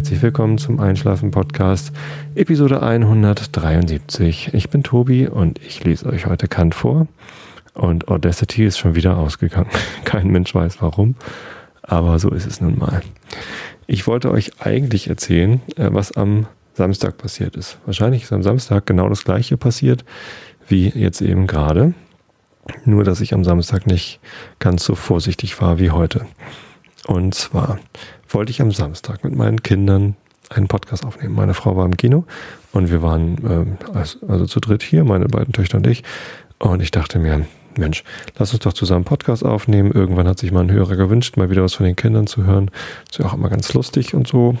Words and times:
herzlich 0.00 0.22
willkommen 0.22 0.56
zum 0.56 0.80
Einschlafen 0.80 1.30
Podcast, 1.30 1.92
Episode 2.34 2.82
173. 2.82 4.54
Ich 4.54 4.70
bin 4.70 4.82
Tobi 4.82 5.28
und 5.28 5.58
ich 5.62 5.84
lese 5.84 6.06
euch 6.06 6.24
heute 6.24 6.48
Kant 6.48 6.74
vor. 6.74 7.06
Und 7.74 8.08
Audacity 8.08 8.64
ist 8.64 8.78
schon 8.78 8.94
wieder 8.94 9.18
ausgegangen. 9.18 9.68
Kein 10.06 10.28
Mensch 10.28 10.54
weiß 10.54 10.80
warum, 10.80 11.16
aber 11.82 12.18
so 12.18 12.30
ist 12.30 12.46
es 12.46 12.62
nun 12.62 12.78
mal. 12.78 13.02
Ich 13.86 14.06
wollte 14.06 14.30
euch 14.30 14.52
eigentlich 14.58 15.08
erzählen, 15.08 15.60
äh, 15.76 15.90
was 15.92 16.12
am 16.12 16.46
Samstag 16.72 17.18
passiert 17.18 17.54
ist. 17.54 17.76
Wahrscheinlich 17.84 18.22
ist 18.22 18.32
am 18.32 18.42
Samstag 18.42 18.86
genau 18.86 19.06
das 19.10 19.24
gleiche 19.24 19.58
passiert 19.58 20.06
wie 20.66 20.88
jetzt 20.88 21.20
eben 21.20 21.46
gerade. 21.46 21.92
Nur, 22.86 23.04
dass 23.04 23.20
ich 23.20 23.34
am 23.34 23.44
Samstag 23.44 23.86
nicht 23.86 24.18
ganz 24.60 24.82
so 24.82 24.94
vorsichtig 24.94 25.60
war 25.60 25.78
wie 25.78 25.90
heute. 25.90 26.24
Und 27.06 27.34
zwar 27.34 27.78
wollte 28.34 28.50
ich 28.50 28.60
am 28.60 28.72
Samstag 28.72 29.24
mit 29.24 29.34
meinen 29.34 29.62
Kindern 29.62 30.16
einen 30.48 30.68
Podcast 30.68 31.04
aufnehmen. 31.04 31.34
Meine 31.34 31.54
Frau 31.54 31.76
war 31.76 31.84
im 31.84 31.96
Kino 31.96 32.24
und 32.72 32.90
wir 32.90 33.02
waren 33.02 33.76
äh, 33.92 34.04
also 34.26 34.46
zu 34.46 34.60
dritt 34.60 34.82
hier, 34.82 35.04
meine 35.04 35.26
beiden 35.26 35.52
Töchter 35.52 35.78
und 35.78 35.86
ich. 35.86 36.02
Und 36.58 36.82
ich 36.82 36.90
dachte 36.90 37.18
mir, 37.18 37.46
Mensch, 37.76 38.04
lass 38.36 38.52
uns 38.52 38.62
doch 38.62 38.72
zusammen 38.72 39.04
Podcast 39.04 39.44
aufnehmen. 39.44 39.92
Irgendwann 39.92 40.26
hat 40.26 40.38
sich 40.38 40.52
mal 40.52 40.60
ein 40.60 40.72
Hörer 40.72 40.96
gewünscht, 40.96 41.36
mal 41.36 41.50
wieder 41.50 41.62
was 41.62 41.74
von 41.74 41.86
den 41.86 41.96
Kindern 41.96 42.26
zu 42.26 42.44
hören. 42.44 42.70
Ist 43.08 43.18
ja 43.18 43.26
auch 43.26 43.34
immer 43.34 43.48
ganz 43.48 43.72
lustig 43.74 44.14
und 44.14 44.26
so. 44.26 44.56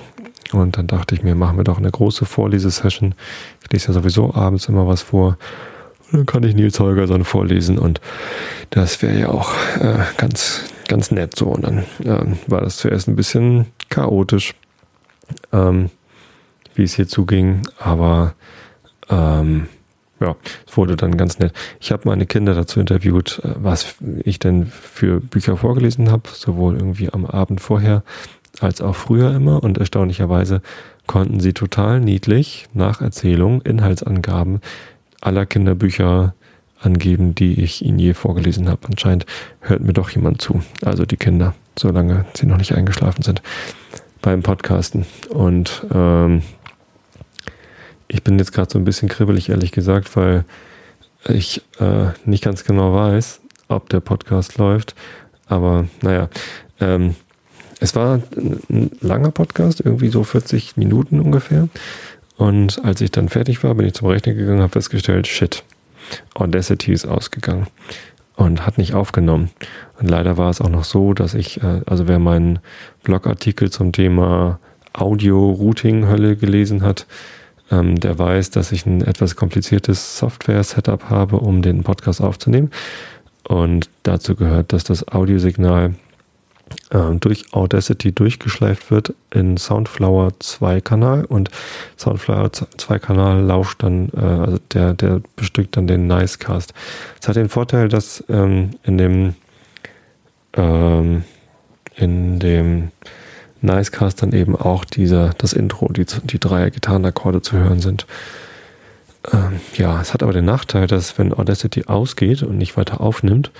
Und 0.52 0.78
dann 0.78 0.86
dachte 0.86 1.14
ich 1.14 1.22
mir, 1.22 1.34
machen 1.34 1.56
wir 1.56 1.64
doch 1.64 1.78
eine 1.78 1.90
große 1.90 2.24
Vorlesesession. 2.24 3.14
Ich 3.62 3.72
lese 3.72 3.88
ja 3.88 3.94
sowieso 3.94 4.34
abends 4.34 4.66
immer 4.66 4.86
was 4.86 5.02
vor. 5.02 5.38
Und 6.10 6.18
dann 6.18 6.26
kann 6.26 6.42
ich 6.42 6.54
Nils 6.54 6.78
Holgersson 6.80 7.24
vorlesen 7.24 7.78
und 7.78 8.00
das 8.70 9.00
wäre 9.00 9.18
ja 9.18 9.28
auch 9.28 9.52
äh, 9.80 9.98
ganz 10.16 10.64
ganz 10.90 11.10
nett 11.10 11.36
so. 11.36 11.46
Und 11.46 11.64
dann 11.64 11.78
äh, 12.04 12.36
war 12.48 12.60
das 12.60 12.76
zuerst 12.76 13.08
ein 13.08 13.16
bisschen 13.16 13.66
chaotisch, 13.88 14.54
ähm, 15.52 15.88
wie 16.74 16.82
es 16.82 16.94
hier 16.94 17.08
zuging, 17.08 17.62
aber 17.78 18.34
ähm, 19.08 19.68
ja, 20.20 20.36
es 20.66 20.76
wurde 20.76 20.96
dann 20.96 21.16
ganz 21.16 21.38
nett. 21.38 21.54
Ich 21.80 21.92
habe 21.92 22.02
meine 22.08 22.26
Kinder 22.26 22.54
dazu 22.54 22.80
interviewt, 22.80 23.40
äh, 23.44 23.54
was 23.56 23.94
ich 24.24 24.38
denn 24.38 24.66
für 24.66 25.20
Bücher 25.20 25.56
vorgelesen 25.56 26.10
habe, 26.10 26.28
sowohl 26.32 26.76
irgendwie 26.76 27.10
am 27.10 27.24
Abend 27.24 27.60
vorher 27.60 28.02
als 28.60 28.80
auch 28.80 28.96
früher 28.96 29.32
immer. 29.34 29.62
Und 29.62 29.78
erstaunlicherweise 29.78 30.60
konnten 31.06 31.40
sie 31.40 31.52
total 31.52 32.00
niedlich 32.00 32.66
nach 32.74 33.00
Erzählung 33.00 33.62
Inhaltsangaben 33.62 34.60
aller 35.20 35.46
Kinderbücher 35.46 36.34
angeben, 36.80 37.34
die 37.34 37.62
ich 37.62 37.84
Ihnen 37.84 37.98
je 37.98 38.14
vorgelesen 38.14 38.68
habe. 38.68 38.86
Anscheinend 38.88 39.26
hört 39.60 39.82
mir 39.82 39.92
doch 39.92 40.10
jemand 40.10 40.40
zu, 40.40 40.62
also 40.84 41.04
die 41.04 41.16
Kinder, 41.16 41.54
solange 41.78 42.24
sie 42.34 42.46
noch 42.46 42.56
nicht 42.56 42.74
eingeschlafen 42.74 43.22
sind 43.22 43.42
beim 44.22 44.42
Podcasten. 44.42 45.06
Und 45.30 45.84
ähm, 45.92 46.42
ich 48.08 48.22
bin 48.22 48.38
jetzt 48.38 48.52
gerade 48.52 48.70
so 48.70 48.78
ein 48.78 48.84
bisschen 48.84 49.08
kribbelig, 49.08 49.48
ehrlich 49.48 49.72
gesagt, 49.72 50.16
weil 50.16 50.44
ich 51.28 51.62
äh, 51.78 52.08
nicht 52.24 52.44
ganz 52.44 52.64
genau 52.64 52.94
weiß, 52.94 53.40
ob 53.68 53.88
der 53.88 54.00
Podcast 54.00 54.58
läuft. 54.58 54.94
Aber 55.46 55.86
naja, 56.02 56.28
ähm, 56.80 57.14
es 57.80 57.94
war 57.94 58.20
ein 58.36 58.90
langer 59.00 59.30
Podcast, 59.30 59.80
irgendwie 59.80 60.08
so 60.08 60.22
40 60.22 60.76
Minuten 60.76 61.20
ungefähr. 61.20 61.68
Und 62.36 62.84
als 62.84 63.00
ich 63.00 63.10
dann 63.10 63.28
fertig 63.28 63.62
war, 63.64 63.74
bin 63.74 63.86
ich 63.86 63.94
zum 63.94 64.08
Rechner 64.08 64.34
gegangen, 64.34 64.62
habe 64.62 64.72
festgestellt, 64.72 65.26
shit, 65.26 65.62
Audacity 66.34 66.92
ist 66.92 67.06
ausgegangen 67.06 67.66
und 68.36 68.66
hat 68.66 68.78
nicht 68.78 68.94
aufgenommen. 68.94 69.50
Und 69.98 70.08
leider 70.08 70.36
war 70.36 70.50
es 70.50 70.60
auch 70.60 70.68
noch 70.68 70.84
so, 70.84 71.12
dass 71.12 71.34
ich, 71.34 71.62
äh, 71.62 71.82
also 71.86 72.08
wer 72.08 72.18
meinen 72.18 72.58
Blogartikel 73.02 73.70
zum 73.70 73.92
Thema 73.92 74.58
Audio-Routing-Hölle 74.92 76.36
gelesen 76.36 76.82
hat, 76.82 77.06
ähm, 77.70 78.00
der 78.00 78.18
weiß, 78.18 78.50
dass 78.50 78.72
ich 78.72 78.86
ein 78.86 79.02
etwas 79.02 79.36
kompliziertes 79.36 80.18
Software-Setup 80.18 81.10
habe, 81.10 81.36
um 81.36 81.62
den 81.62 81.82
Podcast 81.82 82.20
aufzunehmen. 82.20 82.70
Und 83.46 83.90
dazu 84.02 84.36
gehört, 84.36 84.72
dass 84.72 84.84
das 84.84 85.06
Audiosignal 85.08 85.94
durch 87.20 87.52
Audacity 87.52 88.12
durchgeschleift 88.12 88.90
wird 88.90 89.14
in 89.32 89.56
Soundflower 89.56 90.32
2 90.40 90.80
Kanal 90.80 91.24
und 91.24 91.48
Soundflower 91.96 92.52
2 92.52 92.98
Kanal 92.98 93.42
lauscht 93.42 93.82
dann, 93.82 94.08
äh, 94.16 94.20
also 94.20 94.58
der, 94.72 94.94
der 94.94 95.20
bestückt 95.36 95.76
dann 95.76 95.86
den 95.86 96.06
Nicecast. 96.06 96.74
Es 97.20 97.28
hat 97.28 97.36
den 97.36 97.48
Vorteil, 97.48 97.88
dass 97.88 98.24
ähm, 98.28 98.70
in 98.82 98.98
dem 98.98 99.34
ähm, 100.54 101.24
in 101.96 102.38
dem 102.38 102.90
Nicecast 103.62 104.22
dann 104.22 104.32
eben 104.32 104.56
auch 104.56 104.84
dieser, 104.84 105.30
das 105.38 105.52
Intro, 105.52 105.92
die, 105.92 106.06
die 106.24 106.38
drei 106.38 106.70
Gitarrenakkorde 106.70 107.42
zu 107.42 107.56
hören 107.56 107.80
sind. 107.80 108.06
Ähm, 109.32 109.60
ja, 109.74 110.00
es 110.00 110.14
hat 110.14 110.22
aber 110.22 110.32
den 110.32 110.46
Nachteil, 110.46 110.86
dass 110.86 111.18
wenn 111.18 111.34
Audacity 111.34 111.84
ausgeht 111.84 112.42
und 112.42 112.56
nicht 112.56 112.76
weiter 112.76 113.00
aufnimmt, 113.00 113.50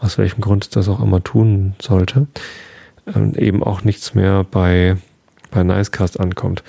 aus 0.00 0.18
welchem 0.18 0.40
Grund 0.40 0.76
das 0.76 0.88
auch 0.88 1.00
immer 1.00 1.22
tun 1.22 1.74
sollte, 1.80 2.26
ähm, 3.14 3.34
eben 3.34 3.62
auch 3.62 3.82
nichts 3.82 4.14
mehr 4.14 4.44
bei, 4.44 4.96
bei 5.50 5.62
Nicecast 5.62 6.20
ankommt. 6.20 6.62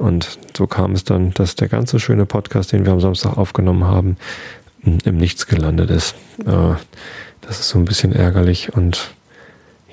Und 0.00 0.38
so 0.56 0.66
kam 0.66 0.92
es 0.92 1.04
dann, 1.04 1.32
dass 1.34 1.54
der 1.54 1.68
ganze 1.68 2.00
schöne 2.00 2.26
Podcast, 2.26 2.72
den 2.72 2.84
wir 2.84 2.92
am 2.92 3.00
Samstag 3.00 3.36
aufgenommen 3.36 3.84
haben, 3.84 4.16
im 4.82 5.16
Nichts 5.16 5.46
gelandet 5.46 5.90
ist. 5.90 6.14
Äh, 6.44 6.74
das 7.40 7.60
ist 7.60 7.68
so 7.68 7.78
ein 7.78 7.84
bisschen 7.84 8.12
ärgerlich 8.12 8.72
und 8.74 9.10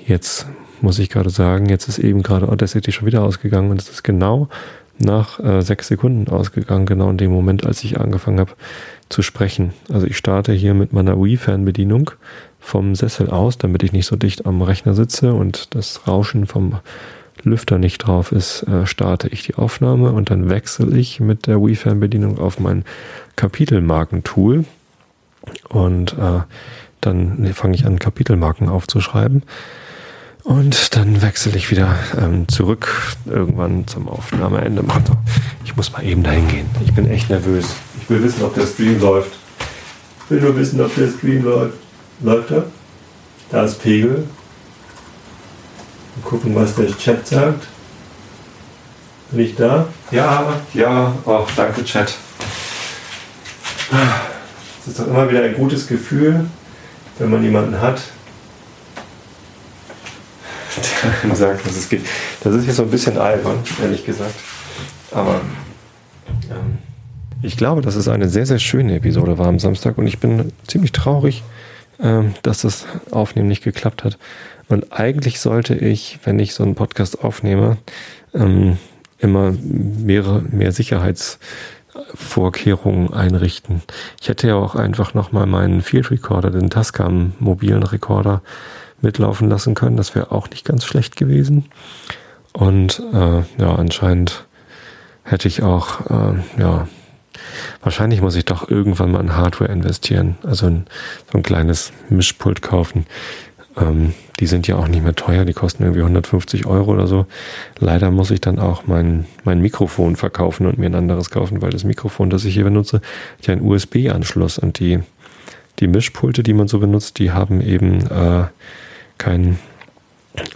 jetzt 0.06 0.46
muss 0.80 0.98
ich 0.98 1.10
gerade 1.10 1.30
sagen, 1.30 1.66
jetzt 1.66 1.88
ist 1.88 1.98
eben 1.98 2.22
gerade 2.22 2.48
Audacity 2.48 2.92
schon 2.92 3.06
wieder 3.06 3.22
ausgegangen 3.22 3.70
und 3.70 3.80
es 3.80 3.88
ist 3.88 4.02
genau 4.02 4.48
nach 4.98 5.38
äh, 5.40 5.62
sechs 5.62 5.88
Sekunden 5.88 6.28
ausgegangen, 6.30 6.86
genau 6.86 7.10
in 7.10 7.18
dem 7.18 7.30
Moment, 7.30 7.64
als 7.64 7.82
ich 7.84 8.00
angefangen 8.00 8.40
habe 8.40 8.52
zu 9.08 9.22
sprechen. 9.22 9.72
Also 9.92 10.06
ich 10.06 10.16
starte 10.16 10.52
hier 10.52 10.74
mit 10.74 10.92
meiner 10.92 11.16
Wii-Fernbedienung 11.16 12.12
vom 12.62 12.94
Sessel 12.94 13.28
aus, 13.28 13.58
damit 13.58 13.82
ich 13.82 13.92
nicht 13.92 14.06
so 14.06 14.16
dicht 14.16 14.46
am 14.46 14.62
Rechner 14.62 14.94
sitze 14.94 15.34
und 15.34 15.74
das 15.74 16.06
Rauschen 16.06 16.46
vom 16.46 16.78
Lüfter 17.42 17.78
nicht 17.78 17.98
drauf 17.98 18.32
ist, 18.32 18.62
äh, 18.62 18.86
starte 18.86 19.28
ich 19.28 19.42
die 19.42 19.56
Aufnahme 19.56 20.12
und 20.12 20.30
dann 20.30 20.48
wechsle 20.48 20.96
ich 20.96 21.20
mit 21.20 21.46
der 21.46 21.60
Wii-Fernbedienung 21.60 22.38
auf 22.38 22.60
mein 22.60 22.84
Kapitelmarkentool 23.36 24.64
und 25.68 26.12
äh, 26.12 26.40
dann 27.00 27.52
fange 27.52 27.74
ich 27.74 27.84
an, 27.84 27.98
Kapitelmarken 27.98 28.68
aufzuschreiben. 28.68 29.42
Und 30.44 30.96
dann 30.96 31.22
wechsle 31.22 31.56
ich 31.56 31.70
wieder 31.70 31.94
ähm, 32.20 32.48
zurück 32.48 32.88
irgendwann 33.26 33.86
zum 33.86 34.08
Aufnahmeende. 34.08 34.82
Ich 35.64 35.76
muss 35.76 35.92
mal 35.92 36.04
eben 36.04 36.22
dahin 36.24 36.48
gehen. 36.48 36.66
Ich 36.84 36.92
bin 36.92 37.08
echt 37.08 37.30
nervös. 37.30 37.66
Ich 38.00 38.10
will 38.10 38.22
wissen, 38.22 38.42
ob 38.42 38.54
der 38.54 38.66
Stream 38.66 39.00
läuft. 39.00 39.30
Ich 40.24 40.30
will 40.30 40.40
nur 40.40 40.56
wissen, 40.56 40.80
ob 40.80 40.92
der 40.96 41.08
Stream 41.08 41.44
läuft. 41.44 41.81
Läuft 42.22 42.50
er? 42.50 42.64
Da 43.50 43.64
ist 43.64 43.82
Pegel. 43.82 44.26
Mal 46.16 46.28
gucken, 46.28 46.54
was 46.54 46.74
der 46.74 46.96
Chat 46.96 47.26
sagt. 47.26 47.66
Bin 49.30 49.40
ich 49.40 49.56
da? 49.56 49.88
Ja, 50.10 50.60
ja. 50.74 51.14
Oh, 51.24 51.46
danke, 51.56 51.84
Chat. 51.84 52.14
Es 54.80 54.88
ist 54.88 55.00
doch 55.00 55.06
immer 55.06 55.28
wieder 55.28 55.42
ein 55.42 55.54
gutes 55.54 55.86
Gefühl, 55.86 56.46
wenn 57.18 57.30
man 57.30 57.42
jemanden 57.42 57.80
hat, 57.80 58.02
der 61.22 61.36
sagt, 61.36 61.66
dass 61.66 61.76
es 61.76 61.88
geht. 61.88 62.02
Das 62.42 62.54
ist 62.54 62.66
jetzt 62.66 62.76
so 62.76 62.82
ein 62.82 62.90
bisschen 62.90 63.18
albern, 63.18 63.58
ehrlich 63.82 64.04
gesagt. 64.04 64.34
Aber 65.10 65.40
ähm, 66.50 66.78
ich 67.42 67.56
glaube, 67.56 67.82
dass 67.82 67.96
es 67.96 68.08
eine 68.08 68.28
sehr, 68.28 68.46
sehr 68.46 68.58
schöne 68.58 68.96
Episode 68.96 69.38
war 69.38 69.46
am 69.46 69.58
Samstag 69.58 69.98
und 69.98 70.06
ich 70.06 70.18
bin 70.18 70.52
ziemlich 70.66 70.92
traurig, 70.92 71.42
ähm, 72.00 72.34
dass 72.42 72.62
das 72.62 72.86
Aufnehmen 73.10 73.48
nicht 73.48 73.64
geklappt 73.64 74.04
hat. 74.04 74.18
Und 74.68 74.92
eigentlich 74.92 75.40
sollte 75.40 75.74
ich, 75.74 76.18
wenn 76.24 76.38
ich 76.38 76.54
so 76.54 76.62
einen 76.62 76.74
Podcast 76.74 77.24
aufnehme, 77.24 77.78
ähm, 78.34 78.78
immer 79.18 79.52
mehrere, 79.62 80.42
mehr 80.42 80.72
Sicherheitsvorkehrungen 80.72 83.12
einrichten. 83.12 83.82
Ich 84.20 84.28
hätte 84.28 84.48
ja 84.48 84.56
auch 84.56 84.74
einfach 84.74 85.14
nochmal 85.14 85.46
meinen 85.46 85.82
Field 85.82 86.10
Recorder, 86.10 86.50
den 86.50 86.70
Tascam 86.70 87.34
mobilen 87.38 87.82
Recorder, 87.82 88.42
mitlaufen 89.00 89.48
lassen 89.48 89.74
können. 89.74 89.96
Das 89.96 90.14
wäre 90.14 90.32
auch 90.32 90.50
nicht 90.50 90.64
ganz 90.64 90.84
schlecht 90.84 91.16
gewesen. 91.16 91.66
Und 92.52 93.02
äh, 93.12 93.42
ja, 93.58 93.74
anscheinend 93.74 94.44
hätte 95.24 95.48
ich 95.48 95.62
auch, 95.62 96.00
äh, 96.10 96.34
ja, 96.58 96.88
wahrscheinlich 97.82 98.20
muss 98.20 98.36
ich 98.36 98.44
doch 98.44 98.68
irgendwann 98.68 99.12
mal 99.12 99.20
in 99.20 99.36
Hardware 99.36 99.70
investieren. 99.70 100.36
Also 100.42 100.66
ein, 100.66 100.86
so 101.30 101.38
ein 101.38 101.42
kleines 101.42 101.92
Mischpult 102.08 102.62
kaufen. 102.62 103.06
Ähm, 103.76 104.14
die 104.40 104.46
sind 104.46 104.66
ja 104.66 104.76
auch 104.76 104.88
nicht 104.88 105.02
mehr 105.02 105.14
teuer, 105.14 105.44
die 105.44 105.52
kosten 105.52 105.82
irgendwie 105.82 106.02
150 106.02 106.66
Euro 106.66 106.92
oder 106.92 107.06
so. 107.06 107.26
Leider 107.78 108.10
muss 108.10 108.30
ich 108.30 108.40
dann 108.40 108.58
auch 108.58 108.86
mein, 108.86 109.26
mein 109.44 109.60
Mikrofon 109.60 110.16
verkaufen 110.16 110.66
und 110.66 110.78
mir 110.78 110.86
ein 110.86 110.94
anderes 110.94 111.30
kaufen, 111.30 111.62
weil 111.62 111.70
das 111.70 111.84
Mikrofon, 111.84 112.30
das 112.30 112.44
ich 112.44 112.54
hier 112.54 112.64
benutze, 112.64 113.00
hat 113.38 113.46
ja 113.46 113.52
einen 113.52 113.62
USB-Anschluss 113.62 114.58
und 114.58 114.78
die, 114.78 115.00
die 115.80 115.86
Mischpulte, 115.86 116.42
die 116.42 116.54
man 116.54 116.68
so 116.68 116.78
benutzt, 116.78 117.18
die 117.18 117.30
haben 117.30 117.60
eben 117.60 118.06
äh, 118.06 118.46
kein 119.18 119.58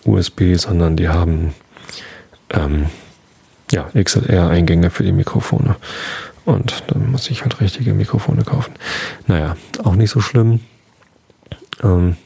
USB, 0.05 0.57
sondern 0.57 0.97
die 0.97 1.09
haben 1.09 1.55
ähm, 2.51 2.87
ja, 3.71 3.89
XLR-Eingänge 3.95 4.91
für 4.91 5.03
die 5.03 5.13
Mikrofone. 5.13 5.77
Und 6.47 6.85
dann 6.87 7.11
muss 7.11 7.31
ich 7.31 7.43
halt 7.43 7.61
richtige 7.61 7.93
Mikrofone 7.93 8.45
kaufen. 8.45 8.73
Naja, 9.27 9.57
auch 9.85 9.95
nicht 9.95 10.11
so 10.11 10.21
schlimm. 10.21 10.61
Ähm, 11.83 12.17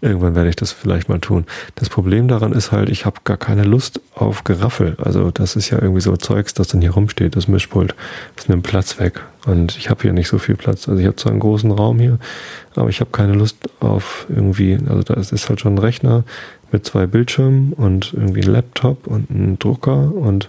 Irgendwann 0.00 0.34
werde 0.34 0.50
ich 0.50 0.56
das 0.56 0.72
vielleicht 0.72 1.08
mal 1.08 1.20
tun. 1.20 1.46
Das 1.76 1.88
Problem 1.88 2.26
daran 2.26 2.52
ist 2.52 2.72
halt, 2.72 2.88
ich 2.88 3.06
habe 3.06 3.20
gar 3.24 3.36
keine 3.36 3.62
Lust 3.62 4.00
auf 4.14 4.42
Geraffel. 4.42 4.96
Also 4.98 5.30
das 5.30 5.54
ist 5.54 5.70
ja 5.70 5.80
irgendwie 5.80 6.00
so 6.00 6.16
Zeugs, 6.16 6.54
das 6.54 6.68
dann 6.68 6.80
hier 6.80 6.90
rumsteht, 6.90 7.36
das 7.36 7.48
Mischpult. 7.48 7.94
Das 8.36 8.48
nimmt 8.48 8.64
Platz 8.64 8.98
weg. 8.98 9.20
Und 9.46 9.76
ich 9.76 9.90
habe 9.90 10.02
hier 10.02 10.12
nicht 10.12 10.28
so 10.28 10.38
viel 10.38 10.56
Platz. 10.56 10.88
Also 10.88 11.00
ich 11.00 11.06
habe 11.06 11.16
zwar 11.16 11.30
einen 11.30 11.40
großen 11.40 11.70
Raum 11.70 12.00
hier, 12.00 12.18
aber 12.74 12.88
ich 12.88 13.00
habe 13.00 13.10
keine 13.12 13.34
Lust 13.34 13.58
auf 13.80 14.26
irgendwie, 14.28 14.78
also 14.88 15.02
da 15.02 15.14
ist 15.14 15.48
halt 15.48 15.60
schon 15.60 15.74
ein 15.74 15.78
Rechner 15.78 16.24
mit 16.72 16.84
zwei 16.84 17.06
Bildschirmen 17.06 17.72
und 17.72 18.12
irgendwie 18.14 18.42
ein 18.42 18.50
Laptop 18.50 19.06
und 19.06 19.30
ein 19.30 19.58
Drucker 19.58 20.12
und 20.12 20.48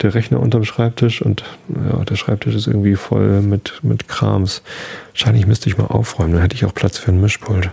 der 0.00 0.14
Rechner 0.14 0.40
unterm 0.40 0.64
Schreibtisch 0.64 1.22
und 1.22 1.44
ja, 1.68 2.04
der 2.04 2.16
Schreibtisch 2.16 2.54
ist 2.54 2.66
irgendwie 2.66 2.96
voll 2.96 3.42
mit, 3.42 3.80
mit 3.82 4.08
Krams. 4.08 4.62
Wahrscheinlich 5.12 5.46
müsste 5.46 5.68
ich 5.68 5.78
mal 5.78 5.86
aufräumen, 5.86 6.34
dann 6.34 6.42
hätte 6.42 6.54
ich 6.54 6.64
auch 6.64 6.74
Platz 6.74 6.98
für 6.98 7.10
ein 7.10 7.20
Mischpult. 7.20 7.70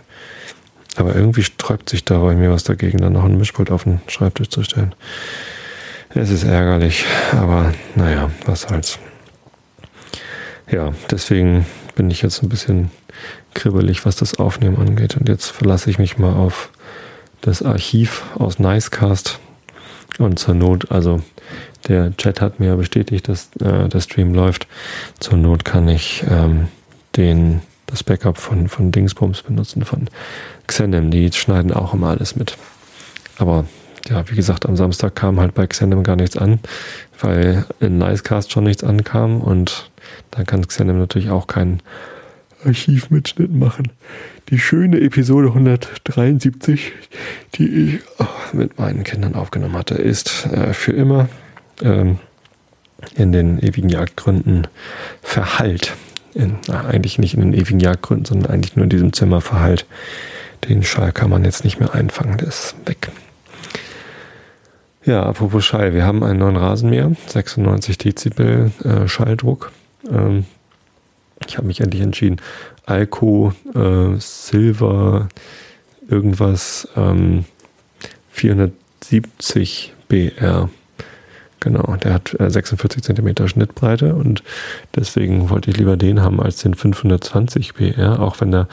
Aber 0.95 1.15
irgendwie 1.15 1.43
sträubt 1.43 1.89
sich 1.89 2.05
da 2.05 2.19
bei 2.19 2.35
mir 2.35 2.51
was 2.51 2.63
dagegen, 2.63 2.99
dann 2.99 3.13
noch 3.13 3.25
ein 3.25 3.37
Mischpult 3.37 3.69
auf 3.69 3.83
den 3.83 4.01
Schreibtisch 4.07 4.49
zu 4.49 4.63
stellen. 4.63 4.95
Es 6.09 6.29
ist 6.29 6.43
ärgerlich, 6.43 7.05
aber 7.33 7.73
naja, 7.95 8.31
was 8.45 8.61
soll's. 8.61 8.99
Ja, 10.71 10.93
deswegen 11.11 11.65
bin 11.95 12.09
ich 12.09 12.21
jetzt 12.21 12.41
ein 12.41 12.49
bisschen 12.49 12.89
kribbelig, 13.53 14.05
was 14.05 14.15
das 14.15 14.39
Aufnehmen 14.39 14.77
angeht. 14.77 15.17
Und 15.17 15.27
jetzt 15.27 15.47
verlasse 15.47 15.89
ich 15.89 15.99
mich 15.99 16.17
mal 16.17 16.33
auf 16.33 16.69
das 17.41 17.61
Archiv 17.61 18.23
aus 18.35 18.59
Nicecast. 18.59 19.39
Und 20.17 20.39
zur 20.39 20.55
Not, 20.55 20.91
also 20.91 21.21
der 21.87 22.15
Chat 22.17 22.41
hat 22.41 22.59
mir 22.59 22.75
bestätigt, 22.75 23.27
dass 23.27 23.49
äh, 23.59 23.87
der 23.87 23.99
Stream 24.01 24.33
läuft. 24.33 24.67
Zur 25.19 25.37
Not 25.37 25.65
kann 25.65 25.87
ich 25.87 26.23
ähm, 26.29 26.67
den, 27.15 27.61
das 27.87 28.03
Backup 28.03 28.37
von, 28.37 28.67
von 28.67 28.91
Dingsbums 28.91 29.43
benutzen, 29.43 29.85
von 29.85 30.09
Xenem, 30.67 31.11
die 31.11 31.31
schneiden 31.31 31.71
auch 31.71 31.93
immer 31.93 32.09
alles 32.09 32.35
mit. 32.35 32.57
Aber 33.37 33.65
ja, 34.09 34.29
wie 34.29 34.35
gesagt, 34.35 34.65
am 34.65 34.75
Samstag 34.75 35.15
kam 35.15 35.39
halt 35.39 35.53
bei 35.53 35.65
Xenem 35.67 36.03
gar 36.03 36.15
nichts 36.15 36.37
an, 36.37 36.59
weil 37.19 37.65
in 37.79 37.97
Nicecast 37.97 38.51
schon 38.51 38.65
nichts 38.65 38.83
ankam 38.83 39.41
und 39.41 39.89
dann 40.31 40.45
kann 40.45 40.67
Xenem 40.67 40.99
natürlich 40.99 41.29
auch 41.29 41.47
keinen 41.47 41.81
Archivmitschnitt 42.63 43.53
machen. 43.53 43.91
Die 44.49 44.59
schöne 44.59 44.99
Episode 45.01 45.47
173, 45.47 46.91
die 47.55 47.67
ich 47.67 47.99
oh, 48.19 48.25
mit 48.53 48.77
meinen 48.77 49.03
Kindern 49.03 49.35
aufgenommen 49.35 49.75
hatte, 49.75 49.95
ist 49.95 50.47
äh, 50.47 50.73
für 50.73 50.91
immer 50.91 51.29
ähm, 51.81 52.19
in 53.15 53.31
den 53.31 53.59
ewigen 53.59 53.89
Jagdgründen 53.89 54.67
verhallt. 55.21 55.93
In, 56.33 56.57
na, 56.67 56.85
eigentlich 56.85 57.17
nicht 57.17 57.33
in 57.33 57.41
den 57.41 57.53
ewigen 57.53 57.79
Jagdgründen, 57.79 58.25
sondern 58.25 58.51
eigentlich 58.51 58.75
nur 58.75 58.83
in 58.83 58.89
diesem 58.89 59.13
Zimmer 59.13 59.41
verhallt. 59.41 59.85
Den 60.67 60.83
Schall 60.83 61.11
kann 61.11 61.29
man 61.29 61.45
jetzt 61.45 61.63
nicht 61.63 61.79
mehr 61.79 61.93
einfangen, 61.93 62.37
der 62.37 62.47
ist 62.47 62.75
weg. 62.85 63.09
Ja, 65.05 65.23
apropos 65.23 65.63
Schall, 65.63 65.93
wir 65.93 66.03
haben 66.03 66.23
einen 66.23 66.39
neuen 66.39 66.57
Rasenmäher, 66.57 67.11
96 67.27 67.97
Dezibel 67.99 68.71
äh, 68.83 69.07
Schalldruck. 69.07 69.71
Ähm, 70.09 70.45
ich 71.47 71.57
habe 71.57 71.67
mich 71.67 71.81
endlich 71.81 72.01
entschieden, 72.01 72.37
Alco 72.85 73.53
äh, 73.75 74.19
Silver 74.19 75.29
irgendwas 76.09 76.87
ähm, 76.95 77.45
470 78.31 79.93
BR. 80.07 80.69
Genau, 81.65 81.95
der 81.95 82.13
hat 82.13 82.39
äh, 82.39 82.47
46 82.47 83.01
cm 83.01 83.47
Schnittbreite 83.47 84.13
und 84.13 84.43
deswegen 84.95 85.49
wollte 85.49 85.71
ich 85.71 85.77
lieber 85.77 85.97
den 85.97 86.21
haben 86.21 86.39
als 86.39 86.57
den 86.57 86.75
520 86.75 87.73
BR, 87.73 88.19
auch 88.19 88.39
wenn 88.39 88.51
der 88.51 88.67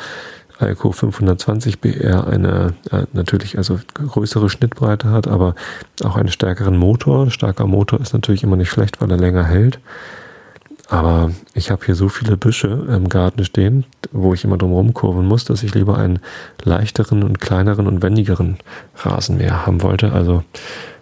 Alco 0.58 0.92
520 0.92 1.80
BR 1.80 2.26
eine 2.26 2.74
äh, 2.90 3.04
natürlich 3.14 3.56
also 3.56 3.80
größere 3.94 4.50
Schnittbreite 4.50 5.08
hat, 5.08 5.26
aber 5.26 5.54
auch 6.04 6.16
einen 6.16 6.28
stärkeren 6.28 6.76
Motor. 6.76 7.22
Ein 7.22 7.30
starker 7.30 7.66
Motor 7.66 7.98
ist 7.98 8.12
natürlich 8.12 8.42
immer 8.42 8.56
nicht 8.56 8.68
schlecht, 8.68 9.00
weil 9.00 9.10
er 9.10 9.16
länger 9.16 9.44
hält. 9.44 9.80
Aber 10.90 11.30
ich 11.54 11.70
habe 11.70 11.86
hier 11.86 11.94
so 11.94 12.10
viele 12.10 12.36
Büsche 12.36 12.68
im 12.90 13.08
Garten 13.08 13.46
stehen, 13.46 13.86
wo 14.10 14.34
ich 14.34 14.44
immer 14.44 14.58
drum 14.58 14.72
rumkurven 14.72 15.24
muss, 15.24 15.46
dass 15.46 15.62
ich 15.62 15.74
lieber 15.74 15.96
einen 15.96 16.18
leichteren 16.62 17.22
und 17.22 17.40
kleineren 17.40 17.86
und 17.86 18.02
wendigeren 18.02 18.58
Rasenmäher 18.96 19.64
haben 19.64 19.80
wollte. 19.80 20.12
Also 20.12 20.44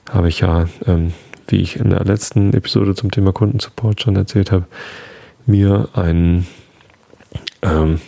habe 0.08 0.28
ich 0.28 0.38
ja, 0.40 0.66
ähm, 0.86 1.12
wie 1.50 1.60
ich 1.60 1.76
in 1.76 1.90
der 1.90 2.04
letzten 2.04 2.52
Episode 2.52 2.94
zum 2.94 3.10
Thema 3.10 3.32
Kundensupport 3.32 4.00
schon 4.00 4.16
erzählt 4.16 4.52
habe, 4.52 4.66
mir 5.46 5.88
einen 5.94 6.46
ähm, 7.62 8.00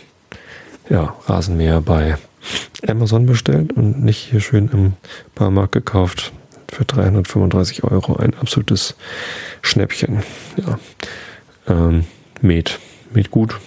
ja, 0.89 1.15
Rasenmäher 1.25 1.81
bei 1.81 2.17
Amazon 2.87 3.25
bestellt 3.25 3.73
und 3.73 4.03
nicht 4.03 4.17
hier 4.17 4.41
schön 4.41 4.69
im 4.71 4.93
Baumarkt 5.35 5.71
gekauft 5.71 6.33
für 6.69 6.85
335 6.85 7.83
Euro. 7.83 8.15
Ein 8.17 8.33
absolutes 8.33 8.95
Schnäppchen. 9.61 10.23
Ja. 10.57 10.79
Ähm, 11.67 12.05
mäht. 12.41 12.79
Mäht 13.13 13.31
gut. 13.31 13.59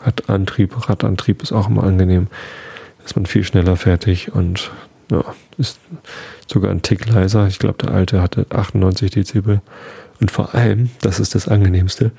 Hat 0.00 0.28
Antrieb. 0.28 0.88
Radantrieb 0.88 1.42
ist 1.42 1.52
auch 1.52 1.68
immer 1.68 1.84
angenehm. 1.84 2.28
Ist 3.04 3.14
man 3.14 3.26
viel 3.26 3.44
schneller 3.44 3.76
fertig 3.76 4.32
und 4.32 4.72
ja, 5.10 5.24
ist 5.58 5.78
sogar 6.46 6.70
ein 6.70 6.82
Tick 6.82 7.06
leiser. 7.08 7.46
Ich 7.46 7.58
glaube, 7.58 7.78
der 7.84 7.92
alte 7.92 8.22
hatte 8.22 8.46
98 8.50 9.10
Dezibel. 9.10 9.60
Und 10.20 10.30
vor 10.30 10.54
allem, 10.54 10.90
das 11.02 11.20
ist 11.20 11.34
das 11.34 11.48
angenehmste, 11.48 12.10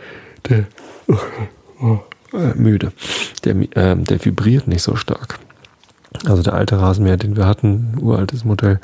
der, 0.49 0.65
oh, 1.07 1.17
oh, 1.81 1.99
äh, 2.33 2.53
müde. 2.55 2.91
Der, 3.43 3.55
äh, 3.55 3.95
der 3.95 4.25
vibriert 4.25 4.67
nicht 4.67 4.83
so 4.83 4.95
stark. 4.95 5.39
Also 6.25 6.41
der 6.41 6.53
alte 6.53 6.79
Rasenmäher, 6.79 7.17
den 7.17 7.35
wir 7.35 7.45
hatten, 7.45 7.97
uraltes 7.99 8.43
Modell, 8.43 8.79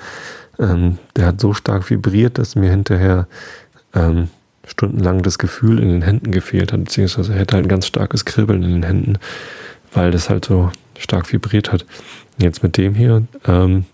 ähm, 0.59 0.97
der 1.15 1.27
hat 1.27 1.41
so 1.41 1.53
stark 1.53 1.89
vibriert, 1.89 2.37
dass 2.37 2.55
mir 2.55 2.69
hinterher 2.69 3.27
ähm, 3.93 4.29
stundenlang 4.65 5.21
das 5.21 5.37
Gefühl 5.37 5.79
in 5.79 5.89
den 5.89 6.01
Händen 6.01 6.31
gefehlt 6.31 6.71
hat, 6.71 6.83
beziehungsweise 6.83 7.33
hätte 7.33 7.55
halt 7.55 7.65
ein 7.65 7.69
ganz 7.69 7.87
starkes 7.87 8.25
Kribbeln 8.25 8.63
in 8.63 8.71
den 8.71 8.83
Händen, 8.83 9.17
weil 9.93 10.11
das 10.11 10.29
halt 10.29 10.45
so 10.45 10.71
stark 10.97 11.31
vibriert 11.31 11.71
hat. 11.71 11.85
Jetzt 12.37 12.63
mit 12.63 12.77
dem 12.77 12.95
hier, 12.95 13.23
ähm, 13.45 13.85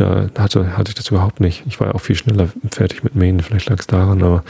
da 0.00 0.28
hatte, 0.38 0.76
hatte 0.76 0.90
ich 0.90 0.94
das 0.94 1.08
überhaupt 1.08 1.40
nicht. 1.40 1.64
Ich 1.66 1.80
war 1.80 1.94
auch 1.94 2.00
viel 2.00 2.16
schneller 2.16 2.48
fertig 2.70 3.02
mit 3.02 3.14
Mähen, 3.14 3.40
vielleicht 3.40 3.68
lag 3.68 3.78
es 3.78 3.86
daran, 3.86 4.22
aber 4.22 4.44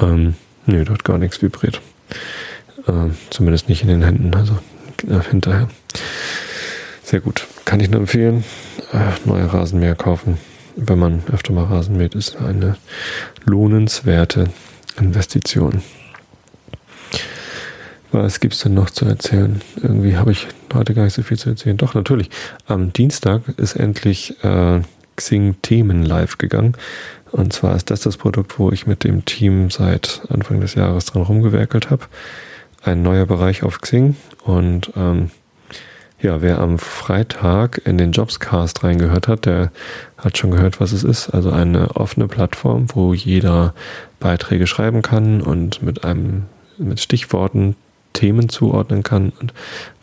ähm, 0.00 0.34
nö, 0.66 0.84
da 0.84 0.92
hat 0.92 1.04
gar 1.04 1.18
nichts 1.18 1.40
vibriert. 1.40 1.80
Äh, 2.86 3.10
zumindest 3.30 3.68
nicht 3.68 3.82
in 3.82 3.88
den 3.88 4.02
Händen, 4.02 4.34
also 4.34 4.58
äh, 5.08 5.20
hinterher. 5.28 5.68
Sehr 7.02 7.20
gut. 7.20 7.46
Kann 7.64 7.80
ich 7.80 7.90
nur 7.90 8.00
empfehlen. 8.00 8.44
Äh, 8.92 9.12
neue 9.24 9.52
Rasenmäher 9.52 9.94
kaufen. 9.94 10.38
Wenn 10.76 10.98
man 10.98 11.22
öfter 11.32 11.52
mal 11.52 11.64
Rasen 11.64 11.96
mäht, 11.96 12.14
ist 12.14 12.36
eine 12.36 12.76
lohnenswerte 13.44 14.50
Investition. 14.98 15.82
Was 18.10 18.40
gibt 18.40 18.54
es 18.54 18.60
denn 18.60 18.74
noch 18.74 18.90
zu 18.90 19.04
erzählen? 19.04 19.60
Irgendwie 19.76 20.16
habe 20.16 20.32
ich 20.32 20.46
heute 20.72 20.94
gar 20.94 21.04
nicht 21.04 21.14
so 21.14 21.22
viel 21.22 21.38
zu 21.38 21.50
erzählen. 21.50 21.76
Doch, 21.76 21.94
natürlich. 21.94 22.30
Am 22.66 22.92
Dienstag 22.92 23.42
ist 23.58 23.76
endlich 23.76 24.42
äh, 24.42 24.80
Xing 25.16 25.56
Themen 25.62 26.04
live 26.04 26.38
gegangen. 26.38 26.74
Und 27.30 27.52
zwar 27.52 27.76
ist 27.76 27.90
das 27.90 28.00
das 28.00 28.16
Produkt, 28.16 28.58
wo 28.58 28.70
ich 28.70 28.86
mit 28.86 29.04
dem 29.04 29.24
Team 29.26 29.70
seit 29.70 30.22
Anfang 30.30 30.60
des 30.60 30.74
Jahres 30.74 31.04
dran 31.04 31.22
rumgewerkelt 31.22 31.90
habe 31.90 32.06
ein 32.82 33.02
neuer 33.02 33.26
Bereich 33.26 33.62
auf 33.62 33.80
Xing 33.80 34.16
und 34.44 34.92
ähm, 34.96 35.30
ja, 36.20 36.42
wer 36.42 36.58
am 36.58 36.80
Freitag 36.80 37.80
in 37.84 37.96
den 37.96 38.10
Jobscast 38.10 38.82
reingehört 38.82 39.28
hat, 39.28 39.46
der 39.46 39.70
hat 40.16 40.36
schon 40.36 40.50
gehört, 40.50 40.80
was 40.80 40.90
es 40.90 41.04
ist. 41.04 41.30
Also 41.30 41.50
eine 41.50 41.94
offene 41.94 42.26
Plattform, 42.26 42.86
wo 42.92 43.14
jeder 43.14 43.72
Beiträge 44.18 44.66
schreiben 44.66 45.02
kann 45.02 45.40
und 45.40 45.80
mit 45.80 46.04
einem 46.04 46.46
mit 46.76 46.98
Stichworten 46.98 47.76
Themen 48.12 48.48
zuordnen 48.48 49.02
kann. 49.02 49.32
Und 49.40 49.52